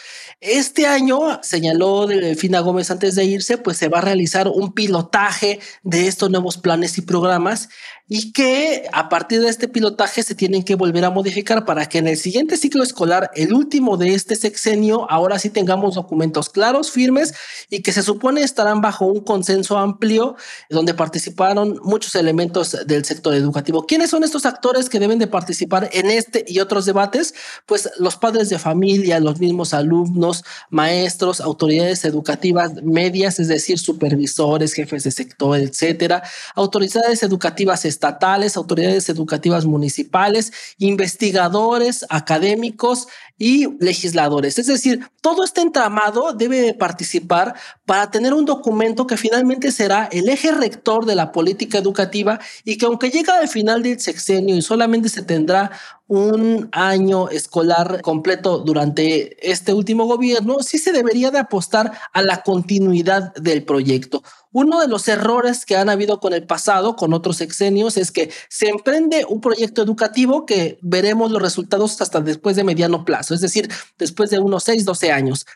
Este 0.40 0.86
año, 0.86 1.40
señaló 1.42 2.06
Delfina 2.06 2.60
Gómez 2.60 2.90
antes 2.92 3.16
de 3.16 3.24
irse, 3.24 3.58
pues 3.58 3.76
se 3.76 3.88
va 3.88 3.98
a 3.98 4.02
realizar 4.02 4.46
un 4.46 4.72
pilotaje 4.72 5.58
de 5.82 6.06
estos 6.06 6.30
nuevos 6.30 6.58
planes 6.58 6.96
y 6.96 7.02
programas 7.02 7.70
y 8.08 8.32
que 8.32 8.84
a 8.92 9.08
partir 9.08 9.40
de 9.40 9.48
este 9.48 9.68
pilotaje 9.68 10.22
se 10.22 10.34
tienen 10.34 10.64
que 10.64 10.74
volver 10.74 11.04
a 11.04 11.10
modificar 11.10 11.64
para 11.64 11.86
que 11.86 11.98
en 11.98 12.08
el 12.08 12.18
siguiente 12.18 12.58
ciclo 12.58 12.82
escolar, 12.82 13.30
el 13.34 13.54
último 13.54 13.96
de 13.96 14.14
este 14.14 14.36
sexenio, 14.36 15.10
ahora 15.10 15.38
sí 15.38 15.48
tengamos 15.48 15.94
documentos 15.94 16.50
claros, 16.50 16.90
firmes 16.90 17.32
y 17.70 17.80
que 17.80 17.92
se 17.92 18.02
supone 18.02 18.42
estarán 18.42 18.80
bajo 18.82 19.06
un 19.06 19.22
consenso 19.22 19.78
amplio 19.78 20.36
donde 20.68 20.92
participaron 20.92 21.80
muchos 21.82 22.14
elementos 22.14 22.76
del 22.86 23.04
sector 23.04 23.34
educativo. 23.34 23.86
¿Quiénes 23.86 24.10
son 24.10 24.24
estos 24.24 24.44
actores 24.52 24.88
que 24.88 24.98
deben 24.98 25.18
de 25.18 25.26
participar 25.26 25.90
en 25.92 26.10
este 26.10 26.44
y 26.46 26.60
otros 26.60 26.86
debates? 26.86 27.34
Pues 27.66 27.90
los 27.98 28.16
padres 28.16 28.48
de 28.48 28.58
familia, 28.58 29.20
los 29.20 29.40
mismos 29.40 29.74
alumnos, 29.74 30.44
maestros, 30.70 31.40
autoridades 31.40 32.04
educativas 32.04 32.74
medias, 32.82 33.40
es 33.40 33.48
decir, 33.48 33.78
supervisores, 33.78 34.72
jefes 34.72 35.04
de 35.04 35.10
sector, 35.10 35.58
etcétera, 35.58 36.22
autoridades 36.54 37.22
educativas 37.22 37.84
estatales, 37.84 38.56
autoridades 38.56 39.08
educativas 39.08 39.64
municipales, 39.64 40.52
investigadores, 40.78 42.04
académicos 42.08 43.08
y 43.38 43.66
legisladores. 43.80 44.58
Es 44.58 44.66
decir, 44.66 45.00
todo 45.20 45.42
este 45.44 45.62
entramado 45.62 46.32
debe 46.32 46.74
participar 46.74 47.54
para 47.84 48.10
tener 48.10 48.34
un 48.34 48.44
documento 48.44 49.06
que 49.06 49.16
finalmente 49.16 49.72
será 49.72 50.08
el 50.12 50.28
eje 50.28 50.52
rector 50.52 51.06
de 51.06 51.16
la 51.16 51.32
política 51.32 51.78
educativa 51.78 52.38
y 52.64 52.78
que 52.78 52.86
aunque 52.86 53.10
llega 53.10 53.38
al 53.38 53.48
final 53.48 53.82
del 53.82 53.98
sexenio 53.98 54.41
y 54.48 54.62
solamente 54.62 55.08
se 55.08 55.22
tendrá 55.22 55.70
un 56.08 56.68
año 56.72 57.28
escolar 57.30 58.02
completo 58.02 58.58
durante 58.58 59.50
este 59.50 59.72
último 59.72 60.04
gobierno, 60.04 60.58
sí 60.60 60.78
se 60.78 60.92
debería 60.92 61.30
de 61.30 61.38
apostar 61.38 61.92
a 62.12 62.22
la 62.22 62.42
continuidad 62.42 63.32
del 63.34 63.64
proyecto. 63.64 64.22
Uno 64.52 64.80
de 64.80 64.88
los 64.88 65.08
errores 65.08 65.64
que 65.64 65.76
han 65.76 65.88
habido 65.88 66.20
con 66.20 66.34
el 66.34 66.46
pasado, 66.46 66.96
con 66.96 67.14
otros 67.14 67.38
sexenios, 67.38 67.96
es 67.96 68.10
que 68.10 68.30
se 68.50 68.68
emprende 68.68 69.24
un 69.26 69.40
proyecto 69.40 69.82
educativo 69.82 70.44
que 70.44 70.78
veremos 70.82 71.30
los 71.30 71.40
resultados 71.40 71.98
hasta 72.00 72.20
después 72.20 72.56
de 72.56 72.64
mediano 72.64 73.04
plazo, 73.04 73.32
es 73.34 73.40
decir, 73.40 73.70
después 73.98 74.28
de 74.28 74.38
unos 74.38 74.64
6, 74.64 74.84
12 74.84 75.12
años. 75.12 75.46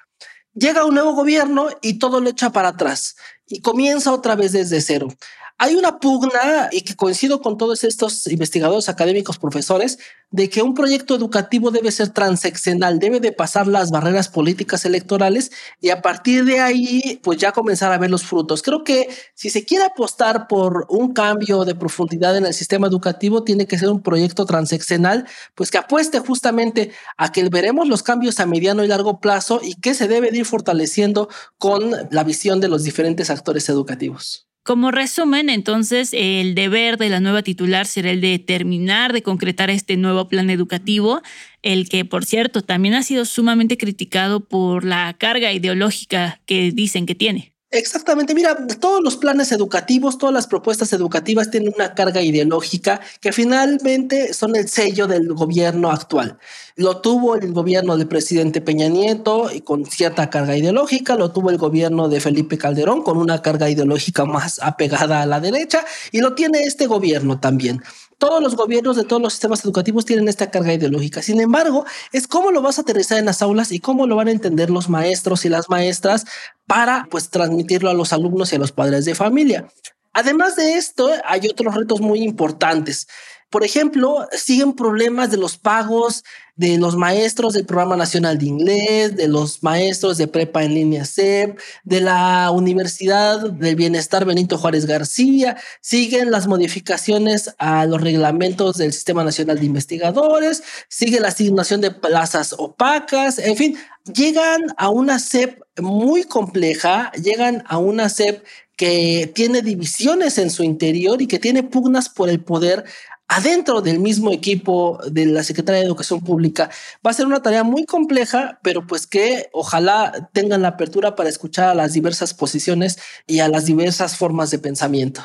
Llega 0.55 0.87
un 0.87 0.95
nuevo 0.95 1.13
gobierno 1.13 1.69
y 1.83 1.99
todo 1.99 2.19
lo 2.21 2.31
echa 2.31 2.51
para 2.51 2.69
atrás 2.69 3.17
y 3.47 3.61
comienza 3.61 4.13
otra 4.13 4.35
vez 4.37 4.53
desde 4.53 4.81
cero. 4.81 5.09
Hay 5.59 5.75
una 5.75 6.01
pugna 6.01 6.69
y 6.71 6.83
que 6.83 6.95
coincido 6.97 7.41
con 7.41 7.57
todos 7.57 7.83
estos 7.83 8.27
investigadores 8.27 8.91
académicos, 8.91 9.39
profesores, 9.39 9.99
de 10.31 10.51
que 10.51 10.61
un 10.61 10.75
proyecto 10.75 11.15
educativo 11.15 11.71
debe 11.71 11.91
ser 11.93 12.11
transeccional, 12.11 12.99
debe 12.99 13.21
de 13.21 13.33
pasar 13.33 13.67
las 13.67 13.91
barreras 13.91 14.29
políticas 14.29 14.85
electorales 14.85 15.51
y 15.81 15.89
a 15.89 16.03
partir 16.03 16.45
de 16.45 16.61
ahí, 16.61 17.21
pues 17.23 17.39
ya 17.39 17.53
comenzar 17.53 17.91
a 17.91 17.97
ver 17.97 18.11
los 18.11 18.23
frutos. 18.23 18.63
Creo 18.63 18.85
que 18.85 19.09
si 19.33 19.49
se 19.49 19.65
quiere 19.65 19.85
apostar 19.85 20.47
por 20.47 20.85
un 20.91 21.15
cambio 21.15 21.65
de 21.65 21.75
profundidad 21.75 22.37
en 22.37 22.45
el 22.45 22.53
sistema 22.53 22.89
educativo, 22.89 23.43
tiene 23.43 23.67
que 23.67 23.79
ser 23.79 23.89
un 23.89 24.03
proyecto 24.03 24.45
transeccional, 24.45 25.27
pues 25.55 25.71
que 25.71 25.79
apueste 25.79 26.19
justamente 26.19 26.93
a 27.17 27.33
que 27.33 27.49
veremos 27.49 27.89
los 27.89 28.03
cambios 28.03 28.41
a 28.41 28.47
mediano 28.47 28.85
y 28.85 28.89
largo 28.89 29.21
plazo 29.21 29.61
y 29.63 29.77
que 29.77 29.95
se 29.95 30.07
debe 30.07 30.31
de 30.31 30.39
ir 30.39 30.45
fortaleciendo 30.45 31.31
con 31.57 31.93
la 32.11 32.25
visión 32.25 32.61
de 32.61 32.69
los 32.69 32.83
diferentes 32.83 33.31
actores 33.31 33.71
educativos. 33.71 34.47
Como 34.67 34.91
resumen, 34.91 35.49
entonces, 35.49 36.11
el 36.13 36.57
deber 36.57 36.97
de 36.99 37.09
la 37.09 37.21
nueva 37.21 37.43
titular 37.43 37.87
será 37.87 38.11
el 38.11 38.21
de 38.21 38.41
terminar 38.41 39.13
de 39.13 39.23
concretar 39.23 39.71
este 39.71 39.97
nuevo 39.97 40.29
plan 40.29 40.51
educativo, 40.51 41.23
el 41.63 41.89
que, 41.89 42.05
por 42.05 42.25
cierto, 42.25 42.63
también 42.63 42.95
ha 42.95 43.05
sido 43.05 43.27
sumamente 43.27 43.79
criticado 43.79 44.41
por 44.41 44.85
la 44.85 45.15
carga 45.17 45.53
ideológica 45.53 46.41
que 46.47 46.73
dicen 46.73 47.07
que 47.07 47.15
tiene. 47.15 47.56
Exactamente, 47.73 48.33
mira, 48.33 48.57
todos 48.81 49.03
los 49.03 49.17
planes 49.17 49.51
educativos, 49.51 50.19
todas 50.19 50.33
las 50.33 50.47
propuestas 50.47 50.93
educativas 50.93 51.51
tienen 51.51 51.73
una 51.75 51.95
carga 51.95 52.23
ideológica 52.23 53.01
que 53.21 53.33
finalmente 53.33 54.33
son 54.35 54.55
el 54.55 54.69
sello 54.69 55.09
del 55.09 55.35
gobierno 55.35 55.91
actual. 55.91 56.39
Lo 56.77 57.01
tuvo 57.01 57.35
el 57.35 57.53
gobierno 57.53 57.97
del 57.97 58.07
presidente 58.07 58.61
Peña 58.61 58.89
Nieto 58.89 59.51
y 59.53 59.63
con 59.63 59.85
cierta 59.85 60.31
carga 60.31 60.57
ideológica, 60.57 61.17
lo 61.17 61.33
tuvo 61.33 61.51
el 61.51 61.59
gobierno 61.59 62.09
de 62.09 62.21
Felipe 62.21 62.57
Calderón 62.57 63.03
con 63.03 63.19
una 63.19 63.43
carga 63.43 63.69
ideológica 63.69 64.25
más 64.25 64.61
apegada 64.63 65.23
a 65.23 65.27
la 65.27 65.41
derecha 65.41 65.85
y 66.13 66.21
lo 66.21 66.35
tiene 66.35 66.61
este 66.63 66.87
gobierno 66.87 67.41
también 67.41 67.83
todos 68.19 68.43
los 68.43 68.57
gobiernos 68.57 68.97
de 68.97 69.05
todos 69.05 69.21
los 69.21 69.33
sistemas 69.33 69.65
educativos 69.65 70.05
tienen 70.05 70.29
esta 70.29 70.51
carga 70.51 70.73
ideológica. 70.73 71.23
Sin 71.23 71.41
embargo, 71.41 71.85
es 72.13 72.27
cómo 72.27 72.51
lo 72.51 72.63
vas 72.63 72.79
a 72.79 72.83
aterrizar 72.83 73.19
en 73.19 73.27
las 73.27 73.43
aulas 73.43 73.73
y 73.73 73.81
cómo 73.81 74.07
lo 74.07 74.17
van 74.17 74.29
a 74.29 74.33
entender 74.33 74.71
los 74.71 74.89
maestros 74.89 75.45
y 75.45 75.49
las 75.49 75.69
maestras 75.69 76.25
para 76.67 77.07
pues 77.11 77.31
transmitirlo 77.31 77.91
a 77.91 77.95
los 77.95 78.13
alumnos 78.13 78.53
y 78.53 78.57
a 78.57 78.59
los 78.59 78.73
padres 78.73 79.05
de 79.05 79.15
familia. 79.15 79.69
Además 80.13 80.57
de 80.57 80.75
esto, 80.75 81.11
hay 81.27 81.47
otros 81.47 81.75
retos 81.75 82.01
muy 82.01 82.23
importantes. 82.23 83.07
Por 83.51 83.65
ejemplo, 83.65 84.29
siguen 84.33 84.75
problemas 84.75 85.31
de 85.31 85.37
los 85.37 85.57
pagos 85.57 86.25
de 86.57 86.79
los 86.79 86.97
maestros 86.97 87.53
del 87.53 87.67
Programa 87.67 87.97
Nacional 87.97 88.39
de 88.39 88.47
Inglés, 88.47 89.15
de 89.15 89.29
los 89.29 89.63
maestros 89.63 90.17
de 90.17 90.27
prepa 90.27 90.65
en 90.65 90.75
línea 90.75 91.05
SEP, 91.05 91.59
de 91.85 92.01
la 92.01 92.51
Universidad 92.51 93.51
del 93.51 93.77
Bienestar 93.77 94.25
Benito 94.25 94.57
Juárez 94.57 94.87
García. 94.87 95.59
Siguen 95.83 96.31
las 96.31 96.47
modificaciones 96.47 97.55
a 97.59 97.85
los 97.85 98.01
reglamentos 98.01 98.79
del 98.79 98.95
Sistema 98.95 99.23
Nacional 99.23 99.61
de 99.61 99.67
Investigadores, 99.67 100.63
sigue 100.89 101.21
la 101.21 101.29
asignación 101.29 101.83
de 101.83 101.91
plazas 101.91 102.55
opacas, 102.57 103.39
en 103.39 103.57
fin, 103.57 103.79
llegan 104.13 104.63
a 104.79 104.89
una 104.89 105.19
SEP 105.19 105.61
muy 105.79 106.25
compleja, 106.25 107.13
llegan 107.13 107.65
a 107.67 107.77
una 107.77 108.09
SEP 108.09 108.45
que 108.77 109.31
tiene 109.35 109.63
divisiones 109.63 110.39
en 110.39 110.51
su 110.51 110.63
interior 110.63 111.21
y 111.23 111.27
que 111.27 111.39
tiene 111.39 111.63
pugnas 111.63 112.09
por 112.09 112.29
el 112.29 112.43
poder 112.43 112.85
adentro 113.29 113.81
del 113.81 113.99
mismo 113.99 114.31
equipo 114.31 115.01
de 115.11 115.27
la 115.27 115.43
Secretaría 115.43 115.81
de 115.81 115.87
Educación 115.87 116.21
Pública. 116.21 116.71
Va 117.05 117.11
a 117.11 117.15
ser 117.15 117.27
una 117.27 117.43
tarea 117.43 117.65
muy 117.65 117.85
compleja, 117.85 118.61
pero 118.63 118.87
pues 118.87 119.07
que 119.07 119.49
ojalá 119.53 120.31
tengan 120.33 120.63
la 120.63 120.69
apertura 120.69 121.17
para 121.17 121.29
escuchar 121.29 121.69
a 121.69 121.75
las 121.75 121.93
diversas 121.93 122.35
posiciones 122.35 122.99
y 123.27 123.41
a 123.41 123.49
las 123.49 123.65
diversas 123.65 124.17
formas 124.17 124.51
de 124.51 124.59
pensamiento. 124.59 125.23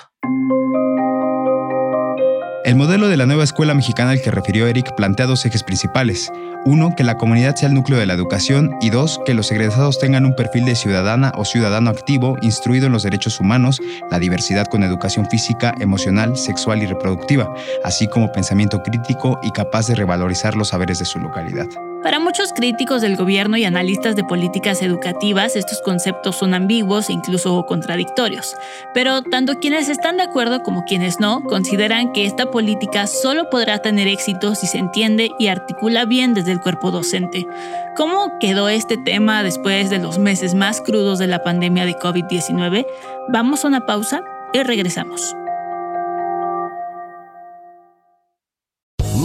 El 2.64 2.76
modelo 2.76 3.08
de 3.08 3.18
la 3.18 3.26
nueva 3.26 3.44
escuela 3.44 3.74
mexicana 3.74 4.12
al 4.12 4.22
que 4.22 4.30
refirió 4.30 4.68
Eric 4.68 4.94
plantea 4.96 5.26
dos 5.26 5.44
ejes 5.46 5.64
principales. 5.64 6.32
Uno, 6.64 6.94
que 6.96 7.04
la 7.04 7.18
comunidad 7.18 7.56
sea 7.56 7.70
el 7.70 7.74
núcleo 7.74 7.98
de 7.98 8.06
la 8.06 8.14
educación 8.14 8.70
y 8.82 8.92
dos, 8.92 9.20
que 9.26 9.34
los 9.34 9.52
egresados 9.52 9.98
tengan 9.98 10.26
un 10.26 10.36
perfil 10.36 10.66
de 10.66 10.76
ciudadana 10.76 11.32
o 11.36 11.44
ciudadano 11.44 11.90
activo, 11.90 12.38
instruido 12.44 12.86
en 12.86 12.92
los 12.92 13.02
derechos 13.02 13.40
humanos, 13.40 13.82
la 14.12 14.20
diversidad 14.20 14.68
con 14.68 14.84
educación 14.84 15.28
física, 15.28 15.74
emocional, 15.80 16.38
sexual 16.38 16.84
y 16.84 16.86
reproductiva, 16.86 17.52
así 17.84 18.08
como 18.08 18.32
pensamiento 18.32 18.84
crítico 18.84 19.40
y 19.42 19.50
capaz 19.50 19.88
de 19.88 19.96
revalorizar 19.96 20.56
los 20.56 20.68
saberes 20.68 21.00
de 21.00 21.06
su 21.06 21.18
localidad. 21.18 21.68
Para 22.04 22.20
muchos 22.20 22.52
críticos 22.52 23.02
del 23.02 23.16
gobierno 23.16 23.58
y 23.58 23.66
analistas 23.66 24.16
de 24.16 24.24
políticas 24.24 24.82
educativas, 24.82 25.56
estos 25.56 25.82
conceptos 25.82 26.36
son 26.36 26.56
ambiguos 26.56 27.10
e 27.10 27.14
incluso 27.14 27.64
contradictorios. 27.68 28.56
Pero 28.96 29.22
tanto 29.22 29.60
quienes 29.60 29.88
están 29.88 30.18
de 30.18 30.24
acuerdo 30.24 30.64
como 30.64 30.84
quienes 30.86 31.20
no 31.20 31.44
consideran 31.44 32.12
que 32.12 32.26
esta 32.26 32.50
política 32.50 33.06
solo 33.06 33.52
podrá 33.52 33.80
tener 33.80 34.08
éxito 34.08 34.56
si 34.56 34.66
se 34.66 34.80
entiende 34.80 35.30
y 35.38 35.48
articula 35.48 36.06
bien 36.06 36.34
desde 36.34 36.54
el 36.54 36.60
cuerpo 36.60 36.90
docente. 36.90 37.46
¿Cómo 37.96 38.40
quedó 38.40 38.68
este 38.68 38.98
tema 38.98 39.44
después 39.44 39.92
de 39.92 40.00
los 40.00 40.18
meses 40.18 40.56
más 40.56 40.82
crudos 40.82 41.20
de 41.20 41.28
la 41.28 41.44
pandemia 41.44 41.86
de 41.86 41.96
COVID-19? 41.96 42.88
Vamos 43.30 43.64
a 43.64 43.68
una 43.68 43.86
pausa 43.86 44.24
y 44.54 44.64
regresamos. 44.64 45.36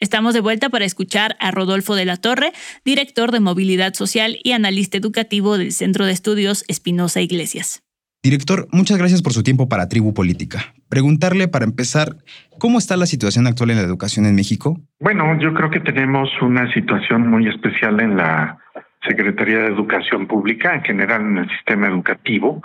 Estamos 0.00 0.32
de 0.32 0.40
vuelta 0.40 0.70
para 0.70 0.86
escuchar 0.86 1.36
a 1.40 1.50
Rodolfo 1.50 1.94
de 1.94 2.06
la 2.06 2.16
Torre, 2.16 2.52
director 2.86 3.32
de 3.32 3.40
Movilidad 3.40 3.92
Social 3.92 4.38
y 4.42 4.52
analista 4.52 4.96
educativo 4.96 5.58
del 5.58 5.72
Centro 5.72 6.06
de 6.06 6.12
Estudios 6.12 6.64
Espinosa 6.68 7.20
Iglesias. 7.20 7.82
Director, 8.22 8.66
muchas 8.72 8.96
gracias 8.96 9.20
por 9.20 9.34
su 9.34 9.42
tiempo 9.42 9.68
para 9.68 9.90
Tribu 9.90 10.14
Política. 10.14 10.72
Preguntarle 10.88 11.48
para 11.48 11.66
empezar, 11.66 12.16
¿cómo 12.58 12.78
está 12.78 12.96
la 12.96 13.04
situación 13.04 13.46
actual 13.46 13.72
en 13.72 13.76
la 13.76 13.82
educación 13.82 14.24
en 14.24 14.36
México? 14.36 14.80
Bueno, 15.00 15.38
yo 15.38 15.52
creo 15.52 15.70
que 15.70 15.80
tenemos 15.80 16.30
una 16.40 16.72
situación 16.72 17.28
muy 17.28 17.46
especial 17.46 18.00
en 18.00 18.16
la 18.16 18.58
Secretaría 19.06 19.58
de 19.58 19.66
Educación 19.66 20.26
Pública, 20.26 20.76
en 20.76 20.82
general 20.82 21.20
en 21.20 21.36
el 21.36 21.50
sistema 21.50 21.88
educativo, 21.88 22.62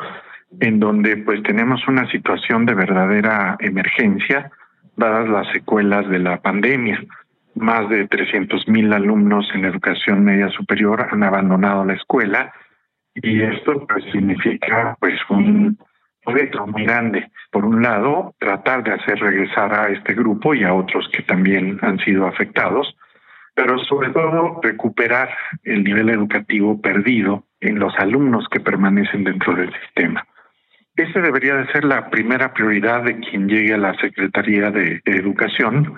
en 0.62 0.80
donde 0.80 1.18
pues 1.18 1.44
tenemos 1.44 1.86
una 1.90 2.10
situación 2.12 2.66
de 2.66 2.76
verdadera 2.76 3.58
emergencia 3.60 4.50
dadas 4.96 5.28
las 5.30 5.48
secuelas 5.52 6.08
de 6.10 6.20
la 6.20 6.42
pandemia. 6.42 7.04
Más 7.56 7.90
de 7.90 8.08
300 8.08 8.68
mil 8.68 8.92
alumnos 8.92 9.50
en 9.54 9.66
educación 9.66 10.24
media 10.24 10.50
superior 10.50 11.08
han 11.10 11.24
abandonado 11.24 11.86
la 11.86 11.94
escuela 11.94 12.54
y 13.16 13.42
esto 13.42 13.88
pues 13.88 14.04
significa 14.12 14.98
pues 15.00 15.18
un 15.30 15.78
reto 16.26 16.68
muy 16.68 16.84
grande. 16.84 17.32
Por 17.52 17.66
un 17.66 17.82
lado, 17.82 18.36
tratar 18.40 18.84
de 18.84 18.92
hacer 18.92 19.20
regresar 19.20 19.74
a 19.74 19.88
este 19.88 20.14
grupo 20.14 20.54
y 20.54 20.64
a 20.64 20.74
otros 20.74 21.08
que 21.14 21.24
también 21.24 21.80
han 21.82 21.98
sido 22.00 22.28
afectados, 22.28 22.98
pero 23.54 23.80
sobre 23.80 24.10
todo 24.10 24.60
recuperar 24.62 25.30
el 25.64 25.84
nivel 25.84 26.10
educativo 26.10 26.82
perdido 26.82 27.46
en 27.62 27.80
los 27.80 27.98
alumnos 27.98 28.48
que 28.50 28.60
permanecen 28.60 29.24
dentro 29.24 29.56
del 29.56 29.72
sistema. 29.82 30.28
Esa 30.98 31.22
debería 31.22 31.56
de 31.56 31.72
ser 31.72 31.86
la 31.86 32.10
primera 32.10 32.54
prioridad 32.54 33.04
de 33.04 33.20
quien 33.20 33.48
llegue 33.48 33.74
a 33.74 33.78
la 33.78 33.94
Secretaría 33.96 34.72
de 34.72 35.02
Educación 35.06 35.98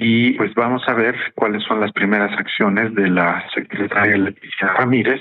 y 0.00 0.34
pues 0.34 0.54
vamos 0.54 0.82
a 0.86 0.94
ver 0.94 1.16
cuáles 1.34 1.64
son 1.64 1.80
las 1.80 1.90
primeras 1.90 2.30
acciones 2.38 2.94
de 2.94 3.10
la 3.10 3.44
secretaria 3.52 4.16
Leticia 4.16 4.68
Ramírez, 4.74 5.20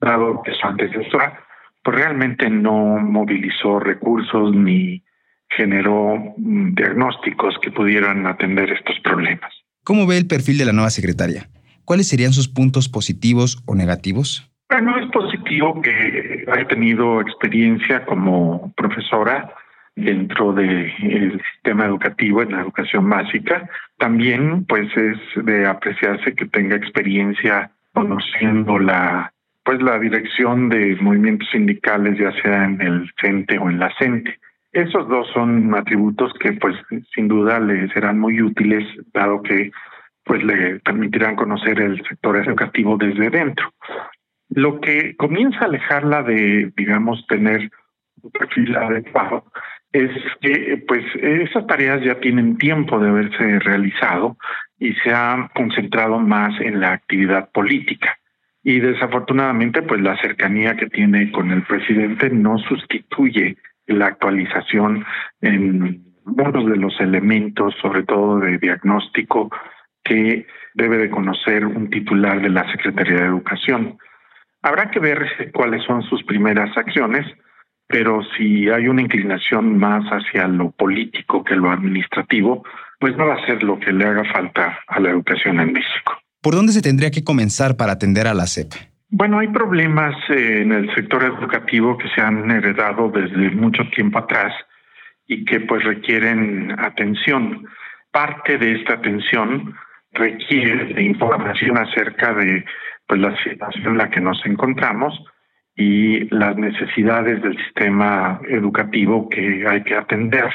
dado 0.00 0.42
que 0.42 0.54
su 0.54 0.66
antecesora 0.66 1.44
pues 1.84 1.94
realmente 1.94 2.48
no 2.48 2.96
movilizó 2.98 3.78
recursos 3.78 4.54
ni 4.54 5.04
generó 5.50 6.16
mm, 6.38 6.74
diagnósticos 6.74 7.58
que 7.60 7.70
pudieran 7.70 8.26
atender 8.26 8.72
estos 8.72 8.98
problemas. 9.00 9.52
¿Cómo 9.84 10.06
ve 10.06 10.16
el 10.16 10.26
perfil 10.26 10.56
de 10.56 10.64
la 10.64 10.72
nueva 10.72 10.88
secretaria? 10.88 11.50
¿Cuáles 11.84 12.08
serían 12.08 12.32
sus 12.32 12.48
puntos 12.48 12.88
positivos 12.88 13.62
o 13.66 13.74
negativos? 13.74 14.50
Bueno, 14.70 14.98
es 14.98 15.10
positivo 15.10 15.82
que 15.82 16.46
haya 16.50 16.66
tenido 16.66 17.20
experiencia 17.20 18.06
como 18.06 18.72
profesora 18.74 19.52
dentro 20.04 20.52
del 20.52 21.40
sistema 21.52 21.86
educativo 21.86 22.42
en 22.42 22.52
la 22.52 22.62
educación 22.62 23.08
básica. 23.08 23.68
También, 23.98 24.64
pues, 24.64 24.88
es 24.96 25.18
de 25.44 25.66
apreciarse 25.66 26.34
que 26.34 26.46
tenga 26.46 26.76
experiencia 26.76 27.70
conociendo 27.92 28.78
la 28.78 29.32
pues 29.64 29.82
la 29.82 29.98
dirección 29.98 30.70
de 30.70 30.96
movimientos 30.98 31.46
sindicales, 31.50 32.18
ya 32.18 32.32
sea 32.40 32.64
en 32.64 32.80
el 32.80 33.10
CENTE 33.20 33.58
o 33.58 33.68
en 33.68 33.78
la 33.78 33.92
CENTE. 33.98 34.38
Esos 34.72 35.06
dos 35.08 35.28
son 35.34 35.74
atributos 35.74 36.32
que, 36.40 36.54
pues, 36.54 36.74
sin 37.14 37.28
duda 37.28 37.60
le 37.60 37.86
serán 37.88 38.18
muy 38.18 38.40
útiles, 38.40 38.86
dado 39.12 39.42
que 39.42 39.70
pues 40.24 40.42
le 40.42 40.80
permitirán 40.80 41.36
conocer 41.36 41.80
el 41.80 42.02
sector 42.06 42.38
educativo 42.38 42.96
desde 42.96 43.28
dentro. 43.28 43.70
Lo 44.50 44.80
que 44.80 45.14
comienza 45.16 45.60
a 45.60 45.64
alejarla 45.64 46.22
de, 46.22 46.72
digamos, 46.74 47.26
tener 47.26 47.70
un 48.22 48.30
perfil 48.30 48.74
adecuado 48.74 49.44
es 49.92 50.10
que 50.40 50.84
pues 50.86 51.04
esas 51.16 51.66
tareas 51.66 52.02
ya 52.04 52.20
tienen 52.20 52.58
tiempo 52.58 52.98
de 52.98 53.08
haberse 53.08 53.58
realizado 53.60 54.36
y 54.78 54.92
se 54.94 55.10
ha 55.12 55.50
concentrado 55.54 56.18
más 56.18 56.60
en 56.60 56.80
la 56.80 56.92
actividad 56.92 57.50
política. 57.50 58.18
Y 58.62 58.80
desafortunadamente 58.80 59.82
pues 59.82 60.00
la 60.00 60.16
cercanía 60.20 60.76
que 60.76 60.88
tiene 60.88 61.32
con 61.32 61.50
el 61.50 61.62
presidente 61.62 62.30
no 62.30 62.58
sustituye 62.58 63.56
la 63.86 64.06
actualización 64.06 65.04
en 65.40 66.04
uno 66.24 66.64
de 66.64 66.76
los 66.76 67.00
elementos, 67.00 67.74
sobre 67.80 68.02
todo 68.02 68.38
de 68.40 68.58
diagnóstico, 68.58 69.50
que 70.04 70.46
debe 70.74 70.98
de 70.98 71.10
conocer 71.10 71.64
un 71.64 71.88
titular 71.88 72.40
de 72.40 72.50
la 72.50 72.70
Secretaría 72.70 73.16
de 73.16 73.26
Educación. 73.26 73.98
Habrá 74.62 74.90
que 74.90 75.00
ver 75.00 75.50
cuáles 75.54 75.82
son 75.84 76.02
sus 76.02 76.22
primeras 76.24 76.76
acciones, 76.76 77.26
pero 77.88 78.20
si 78.36 78.68
hay 78.68 78.86
una 78.86 79.02
inclinación 79.02 79.78
más 79.78 80.04
hacia 80.04 80.46
lo 80.46 80.70
político 80.70 81.42
que 81.42 81.56
lo 81.56 81.70
administrativo, 81.70 82.62
pues 83.00 83.16
no 83.16 83.26
va 83.26 83.34
a 83.34 83.46
ser 83.46 83.62
lo 83.62 83.80
que 83.80 83.92
le 83.92 84.04
haga 84.04 84.24
falta 84.32 84.78
a 84.86 85.00
la 85.00 85.10
educación 85.10 85.58
en 85.58 85.72
México. 85.72 86.18
¿Por 86.42 86.54
dónde 86.54 86.72
se 86.72 86.82
tendría 86.82 87.10
que 87.10 87.24
comenzar 87.24 87.76
para 87.76 87.92
atender 87.92 88.26
a 88.26 88.34
la 88.34 88.46
SEP? 88.46 88.72
Bueno, 89.10 89.38
hay 89.38 89.48
problemas 89.48 90.14
eh, 90.28 90.60
en 90.62 90.72
el 90.72 90.94
sector 90.94 91.24
educativo 91.24 91.96
que 91.96 92.08
se 92.10 92.20
han 92.20 92.50
heredado 92.50 93.10
desde 93.10 93.50
mucho 93.52 93.88
tiempo 93.88 94.18
atrás 94.18 94.52
y 95.26 95.44
que 95.46 95.60
pues 95.60 95.82
requieren 95.82 96.78
atención. 96.78 97.66
Parte 98.12 98.58
de 98.58 98.72
esta 98.72 98.94
atención 98.94 99.74
requiere 100.12 100.92
de 100.92 101.02
información 101.02 101.78
acerca 101.78 102.34
de 102.34 102.64
pues 103.06 103.20
la 103.20 103.34
situación 103.42 103.92
en 103.92 103.98
la 103.98 104.10
que 104.10 104.20
nos 104.20 104.44
encontramos 104.44 105.18
y 105.78 106.28
las 106.34 106.56
necesidades 106.56 107.40
del 107.40 107.56
sistema 107.56 108.40
educativo 108.48 109.28
que 109.28 109.64
hay 109.66 109.84
que 109.84 109.94
atender. 109.94 110.50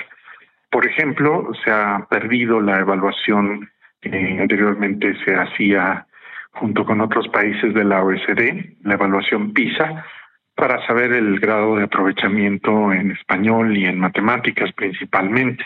Por 0.70 0.86
ejemplo, 0.86 1.50
se 1.64 1.72
ha 1.72 2.06
perdido 2.10 2.60
la 2.60 2.80
evaluación 2.82 3.70
que 4.02 4.38
anteriormente 4.42 5.16
se 5.24 5.34
hacía 5.34 6.06
junto 6.52 6.86
con 6.86 7.00
otros 7.00 7.30
países 7.30 7.74
de 7.74 7.86
la 7.86 8.04
OECD, 8.04 8.76
la 8.84 8.96
evaluación 8.96 9.54
PISA, 9.54 10.06
para 10.56 10.86
saber 10.86 11.14
el 11.14 11.40
grado 11.40 11.78
de 11.78 11.86
aprovechamiento 11.86 12.92
en 12.92 13.12
español 13.12 13.78
y 13.78 13.86
en 13.86 14.00
matemáticas 14.00 14.74
principalmente. 14.74 15.66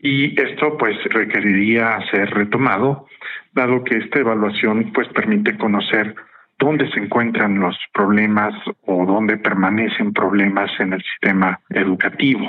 Y 0.00 0.38
esto 0.38 0.76
pues 0.76 0.96
requeriría 1.04 2.00
ser 2.10 2.28
retomado, 2.30 3.06
dado 3.52 3.84
que 3.84 3.98
esta 3.98 4.18
evaluación 4.18 4.92
pues 4.92 5.06
permite 5.10 5.56
conocer 5.56 6.16
dónde 6.58 6.90
se 6.90 7.00
encuentran 7.00 7.60
los 7.60 7.78
problemas 7.92 8.54
o 8.86 9.04
dónde 9.06 9.36
permanecen 9.36 10.12
problemas 10.12 10.70
en 10.78 10.92
el 10.92 11.02
sistema 11.02 11.60
educativo. 11.70 12.48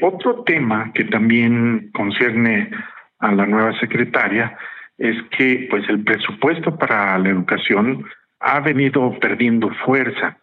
Otro 0.00 0.42
tema 0.44 0.92
que 0.92 1.04
también 1.04 1.90
concierne 1.94 2.70
a 3.18 3.32
la 3.32 3.46
nueva 3.46 3.78
secretaria 3.78 4.56
es 4.98 5.16
que 5.30 5.66
pues 5.70 5.88
el 5.88 6.04
presupuesto 6.04 6.76
para 6.76 7.18
la 7.18 7.28
educación 7.28 8.04
ha 8.40 8.60
venido 8.60 9.18
perdiendo 9.18 9.70
fuerza 9.84 10.36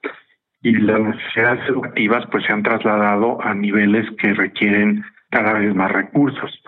y 0.62 0.72
las 0.78 1.00
necesidades 1.00 1.68
educativas 1.68 2.26
pues 2.32 2.46
se 2.46 2.54
han 2.54 2.64
trasladado 2.64 3.42
a 3.42 3.54
niveles 3.54 4.10
que 4.18 4.34
requieren 4.34 5.04
cada 5.30 5.54
vez 5.54 5.76
más 5.76 5.92
recursos. 5.92 6.62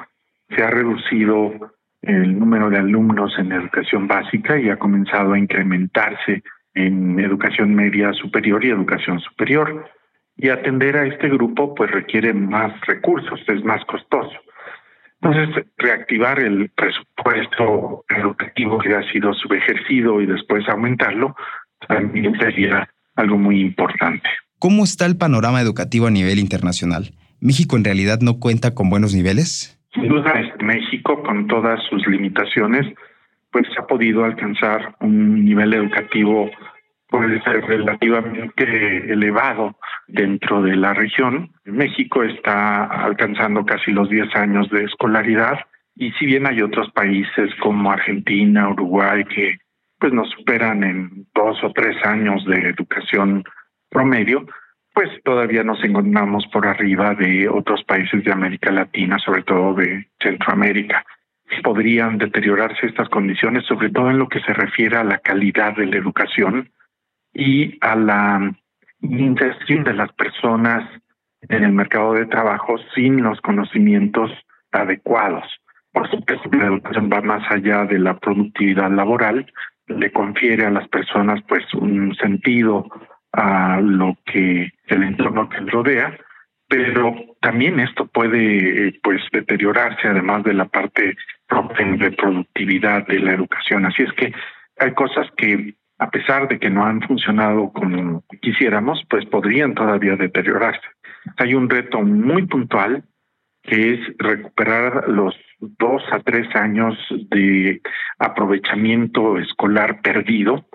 se 0.49 0.63
ha 0.63 0.69
reducido 0.69 1.71
el 2.07 2.37
número 2.39 2.69
de 2.69 2.77
alumnos 2.77 3.33
en 3.37 3.51
educación 3.51 4.07
básica 4.07 4.59
y 4.59 4.69
ha 4.69 4.77
comenzado 4.77 5.33
a 5.33 5.39
incrementarse 5.39 6.43
en 6.73 7.19
educación 7.19 7.73
media 7.73 8.13
superior 8.13 8.63
y 8.63 8.69
educación 8.69 9.19
superior. 9.19 9.89
Y 10.37 10.49
atender 10.49 10.97
a 10.97 11.05
este 11.07 11.29
grupo 11.29 11.73
pues 11.73 11.89
requiere 11.91 12.33
más 12.33 12.73
recursos, 12.81 13.39
es 13.47 13.63
más 13.63 13.83
costoso. 13.85 14.35
Entonces, 15.21 15.65
reactivar 15.77 16.39
el 16.39 16.69
presupuesto 16.69 18.03
educativo 18.09 18.77
que 18.79 18.93
ha 18.93 19.11
sido 19.11 19.33
subejercido 19.33 20.21
y 20.21 20.25
después 20.25 20.67
aumentarlo 20.67 21.35
también 21.87 22.37
sería 22.37 22.87
algo 23.15 23.37
muy 23.37 23.61
importante. 23.61 24.27
¿Cómo 24.59 24.83
está 24.83 25.05
el 25.05 25.17
panorama 25.17 25.61
educativo 25.61 26.07
a 26.07 26.11
nivel 26.11 26.39
internacional? 26.39 27.11
¿México 27.39 27.77
en 27.77 27.83
realidad 27.83 28.19
no 28.21 28.39
cuenta 28.39 28.73
con 28.73 28.89
buenos 28.89 29.13
niveles? 29.13 29.74
Sin 29.95 30.07
duda, 30.07 30.33
México, 30.59 31.23
con 31.23 31.47
todas 31.47 31.81
sus 31.89 32.05
limitaciones, 32.07 32.85
pues 33.51 33.65
ha 33.79 33.87
podido 33.87 34.23
alcanzar 34.23 34.95
un 34.99 35.43
nivel 35.43 35.73
educativo 35.73 36.51
puede 37.09 37.41
ser 37.43 37.63
relativamente 37.65 39.11
elevado 39.11 39.77
dentro 40.07 40.61
de 40.61 40.75
la 40.75 40.93
región. 40.93 41.51
México 41.63 42.23
está 42.23 42.85
alcanzando 42.85 43.65
casi 43.65 43.91
los 43.91 44.09
10 44.09 44.35
años 44.35 44.69
de 44.69 44.83
escolaridad 44.83 45.59
y 45.95 46.11
si 46.13 46.25
bien 46.25 46.45
hay 46.45 46.61
otros 46.61 46.91
países 46.91 47.53
como 47.61 47.91
Argentina, 47.91 48.69
Uruguay 48.69 49.23
que 49.25 49.57
pues 49.97 50.11
nos 50.11 50.29
superan 50.31 50.83
en 50.83 51.25
dos 51.33 51.63
o 51.63 51.71
tres 51.71 51.95
años 52.05 52.43
de 52.45 52.69
educación 52.69 53.43
promedio, 53.89 54.45
pues 54.95 55.09
todavía 55.23 55.63
nos 55.63 55.83
encontramos 55.83 56.47
por 56.47 56.65
arriba 56.65 57.13
de 57.15 57.49
otros 57.49 57.83
países 57.83 58.23
de 58.23 58.31
América 58.31 58.71
Latina, 58.71 59.19
sobre 59.19 59.43
todo 59.43 59.73
de 59.73 60.07
Centroamérica. 60.21 61.05
Podrían 61.63 62.17
deteriorarse 62.17 62.87
estas 62.87 63.09
condiciones, 63.09 63.65
sobre 63.65 63.89
todo 63.89 64.09
en 64.09 64.17
lo 64.17 64.29
que 64.29 64.39
se 64.39 64.53
refiere 64.53 64.95
a 64.95 65.03
la 65.03 65.17
calidad 65.17 65.75
de 65.75 65.85
la 65.85 65.97
educación 65.97 66.71
y 67.33 67.77
a 67.81 67.95
la 67.97 68.55
inserción 69.01 69.83
de 69.83 69.93
las 69.93 70.13
personas 70.13 70.89
en 71.41 71.63
el 71.65 71.73
mercado 71.73 72.13
de 72.13 72.25
trabajo 72.25 72.77
sin 72.95 73.21
los 73.21 73.41
conocimientos 73.41 74.31
adecuados. 74.71 75.43
Por 75.91 76.09
supuesto, 76.09 76.49
la 76.53 76.67
educación 76.67 77.09
va 77.11 77.21
más 77.21 77.43
allá 77.51 77.83
de 77.83 77.99
la 77.99 78.17
productividad 78.17 78.89
laboral, 78.91 79.45
le 79.87 80.11
confiere 80.11 80.65
a 80.65 80.71
las 80.71 80.87
personas 80.87 81.41
pues 81.47 81.65
un 81.73 82.15
sentido 82.15 82.87
a 83.33 83.81
lo 83.81 84.17
que 84.25 84.71
el 84.87 85.03
entorno 85.03 85.49
que 85.49 85.59
rodea, 85.59 86.17
pero 86.67 87.15
también 87.41 87.79
esto 87.79 88.07
puede 88.07 88.99
pues 89.03 89.21
deteriorarse 89.31 90.07
además 90.07 90.43
de 90.43 90.53
la 90.53 90.65
parte 90.65 91.15
de 91.99 92.11
productividad 92.11 93.05
de 93.07 93.19
la 93.19 93.33
educación. 93.33 93.85
Así 93.85 94.03
es 94.03 94.11
que 94.13 94.33
hay 94.77 94.93
cosas 94.93 95.27
que 95.37 95.75
a 95.97 96.09
pesar 96.09 96.47
de 96.47 96.59
que 96.59 96.69
no 96.69 96.85
han 96.85 97.01
funcionado 97.01 97.71
como 97.71 98.23
quisiéramos, 98.41 99.01
pues 99.09 99.25
podrían 99.25 99.73
todavía 99.75 100.15
deteriorarse. 100.15 100.87
Hay 101.37 101.53
un 101.53 101.69
reto 101.69 102.01
muy 102.01 102.45
puntual 102.47 103.03
que 103.63 103.93
es 103.93 103.99
recuperar 104.17 105.07
los 105.07 105.35
dos 105.59 106.03
a 106.11 106.19
tres 106.19 106.53
años 106.55 106.97
de 107.31 107.81
aprovechamiento 108.19 109.39
escolar 109.39 110.01
perdido 110.01 110.67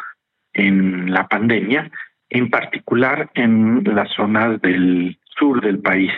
en 0.53 1.13
la 1.13 1.29
pandemia, 1.29 1.91
en 2.31 2.49
particular 2.49 3.31
en 3.35 3.83
las 3.85 4.09
zonas 4.15 4.61
del 4.63 5.19
sur 5.39 5.61
del 5.61 5.81
país. 5.81 6.13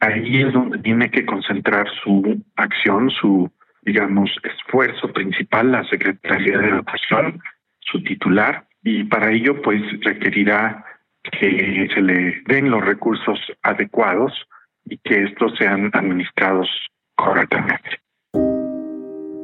Ahí 0.00 0.42
es 0.42 0.52
donde 0.52 0.78
tiene 0.78 1.10
que 1.10 1.26
concentrar 1.26 1.88
su 2.02 2.42
acción, 2.56 3.10
su, 3.10 3.50
digamos, 3.82 4.30
esfuerzo 4.44 5.12
principal 5.12 5.72
la 5.72 5.84
Secretaría 5.84 6.58
de 6.58 6.68
Educación, 6.68 7.40
su 7.80 8.02
titular, 8.02 8.66
y 8.84 9.04
para 9.04 9.32
ello 9.32 9.60
pues 9.62 9.82
requerirá 10.02 10.84
que 11.22 11.88
se 11.92 12.00
le 12.00 12.42
den 12.46 12.70
los 12.70 12.84
recursos 12.84 13.40
adecuados 13.62 14.32
y 14.84 14.98
que 14.98 15.24
estos 15.24 15.56
sean 15.56 15.90
administrados 15.92 16.68
correctamente. 17.16 18.00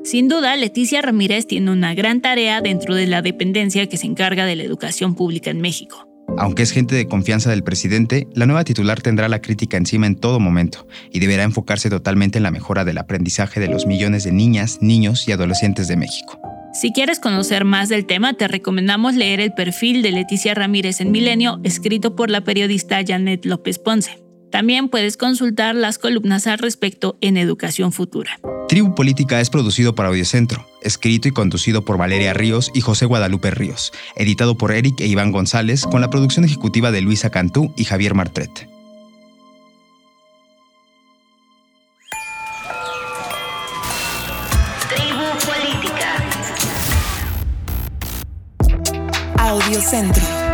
Sin 0.05 0.29
duda, 0.29 0.55
Leticia 0.55 1.01
Ramírez 1.01 1.47
tiene 1.47 1.71
una 1.71 1.95
gran 1.95 2.21
tarea 2.21 2.61
dentro 2.61 2.95
de 2.95 3.07
la 3.07 3.23
dependencia 3.23 3.87
que 3.89 3.97
se 3.97 4.07
encarga 4.07 4.45
de 4.45 4.55
la 4.55 4.63
educación 4.63 5.15
pública 5.15 5.51
en 5.51 5.63
México. 5.63 6.07
Aunque 6.37 6.63
es 6.63 6.73
gente 6.73 6.95
de 6.95 7.07
confianza 7.07 7.49
del 7.49 7.65
presidente, 7.65 8.29
la 8.35 8.45
nueva 8.45 8.65
titular 8.65 9.01
tendrá 9.01 9.31
la 9.31 9.41
crítica 9.41 9.79
encima 9.79 10.07
en 10.07 10.17
todo 10.17 10.41
momento 10.41 10.87
y 11.11 11.21
deberá 11.21 11.43
enfocarse 11.45 11.89
totalmente 11.89 12.39
en 12.39 12.43
la 12.43 12.51
mejora 12.51 12.85
del 12.85 12.99
aprendizaje 12.99 13.61
de 13.61 13.69
los 13.69 13.87
millones 13.87 14.25
de 14.25 14.33
niñas, 14.33 14.79
niños 14.83 15.27
y 15.27 15.33
adolescentes 15.33 15.89
de 15.89 15.97
México. 15.97 16.39
Si 16.75 16.93
quieres 16.93 17.19
conocer 17.19 17.65
más 17.65 17.89
del 17.89 18.05
tema, 18.05 18.35
te 18.35 18.47
recomendamos 18.47 19.15
leer 19.15 19.41
el 19.41 19.55
perfil 19.55 20.03
de 20.03 20.11
Leticia 20.11 20.55
Ramírez 20.55 21.01
en 21.01 21.13
Milenio, 21.13 21.61
escrito 21.63 22.15
por 22.15 22.31
la 22.31 22.43
periodista 22.43 23.01
Janet 23.07 23.47
López 23.47 23.79
Ponce. 23.79 24.24
También 24.55 24.89
puedes 24.89 25.17
consultar 25.17 25.75
las 25.75 25.99
columnas 25.99 26.47
al 26.47 26.59
respecto 26.59 27.19
en 27.21 27.37
Educación 27.37 27.91
Futura. 27.91 28.39
Tribu 28.69 28.95
Política 28.95 29.41
es 29.41 29.51
producido 29.51 29.97
por 29.97 30.07
Audiocentro, 30.07 30.65
escrito 30.81 31.27
y 31.27 31.33
conducido 31.33 31.85
por 31.85 31.99
Valeria 31.99 32.35
Ríos 32.35 32.71
y 32.73 32.81
José 32.81 33.05
Guadalupe 33.05 33.51
Ríos, 33.51 33.93
editado 34.15 34.57
por 34.57 34.71
Eric 34.71 35.01
e 35.01 35.09
Iván 35.09 35.33
González, 35.33 35.83
con 35.83 36.01
la 36.01 36.09
producción 36.09 36.45
ejecutiva 36.45 36.93
de 36.93 37.01
Luisa 37.01 37.31
Cantú 37.31 37.75
y 37.77 37.83
Javier 37.83 38.15
Martret. 38.15 38.69
Tribu 44.89 45.25
Política. 45.49 46.15
Audiocentro. 49.37 50.54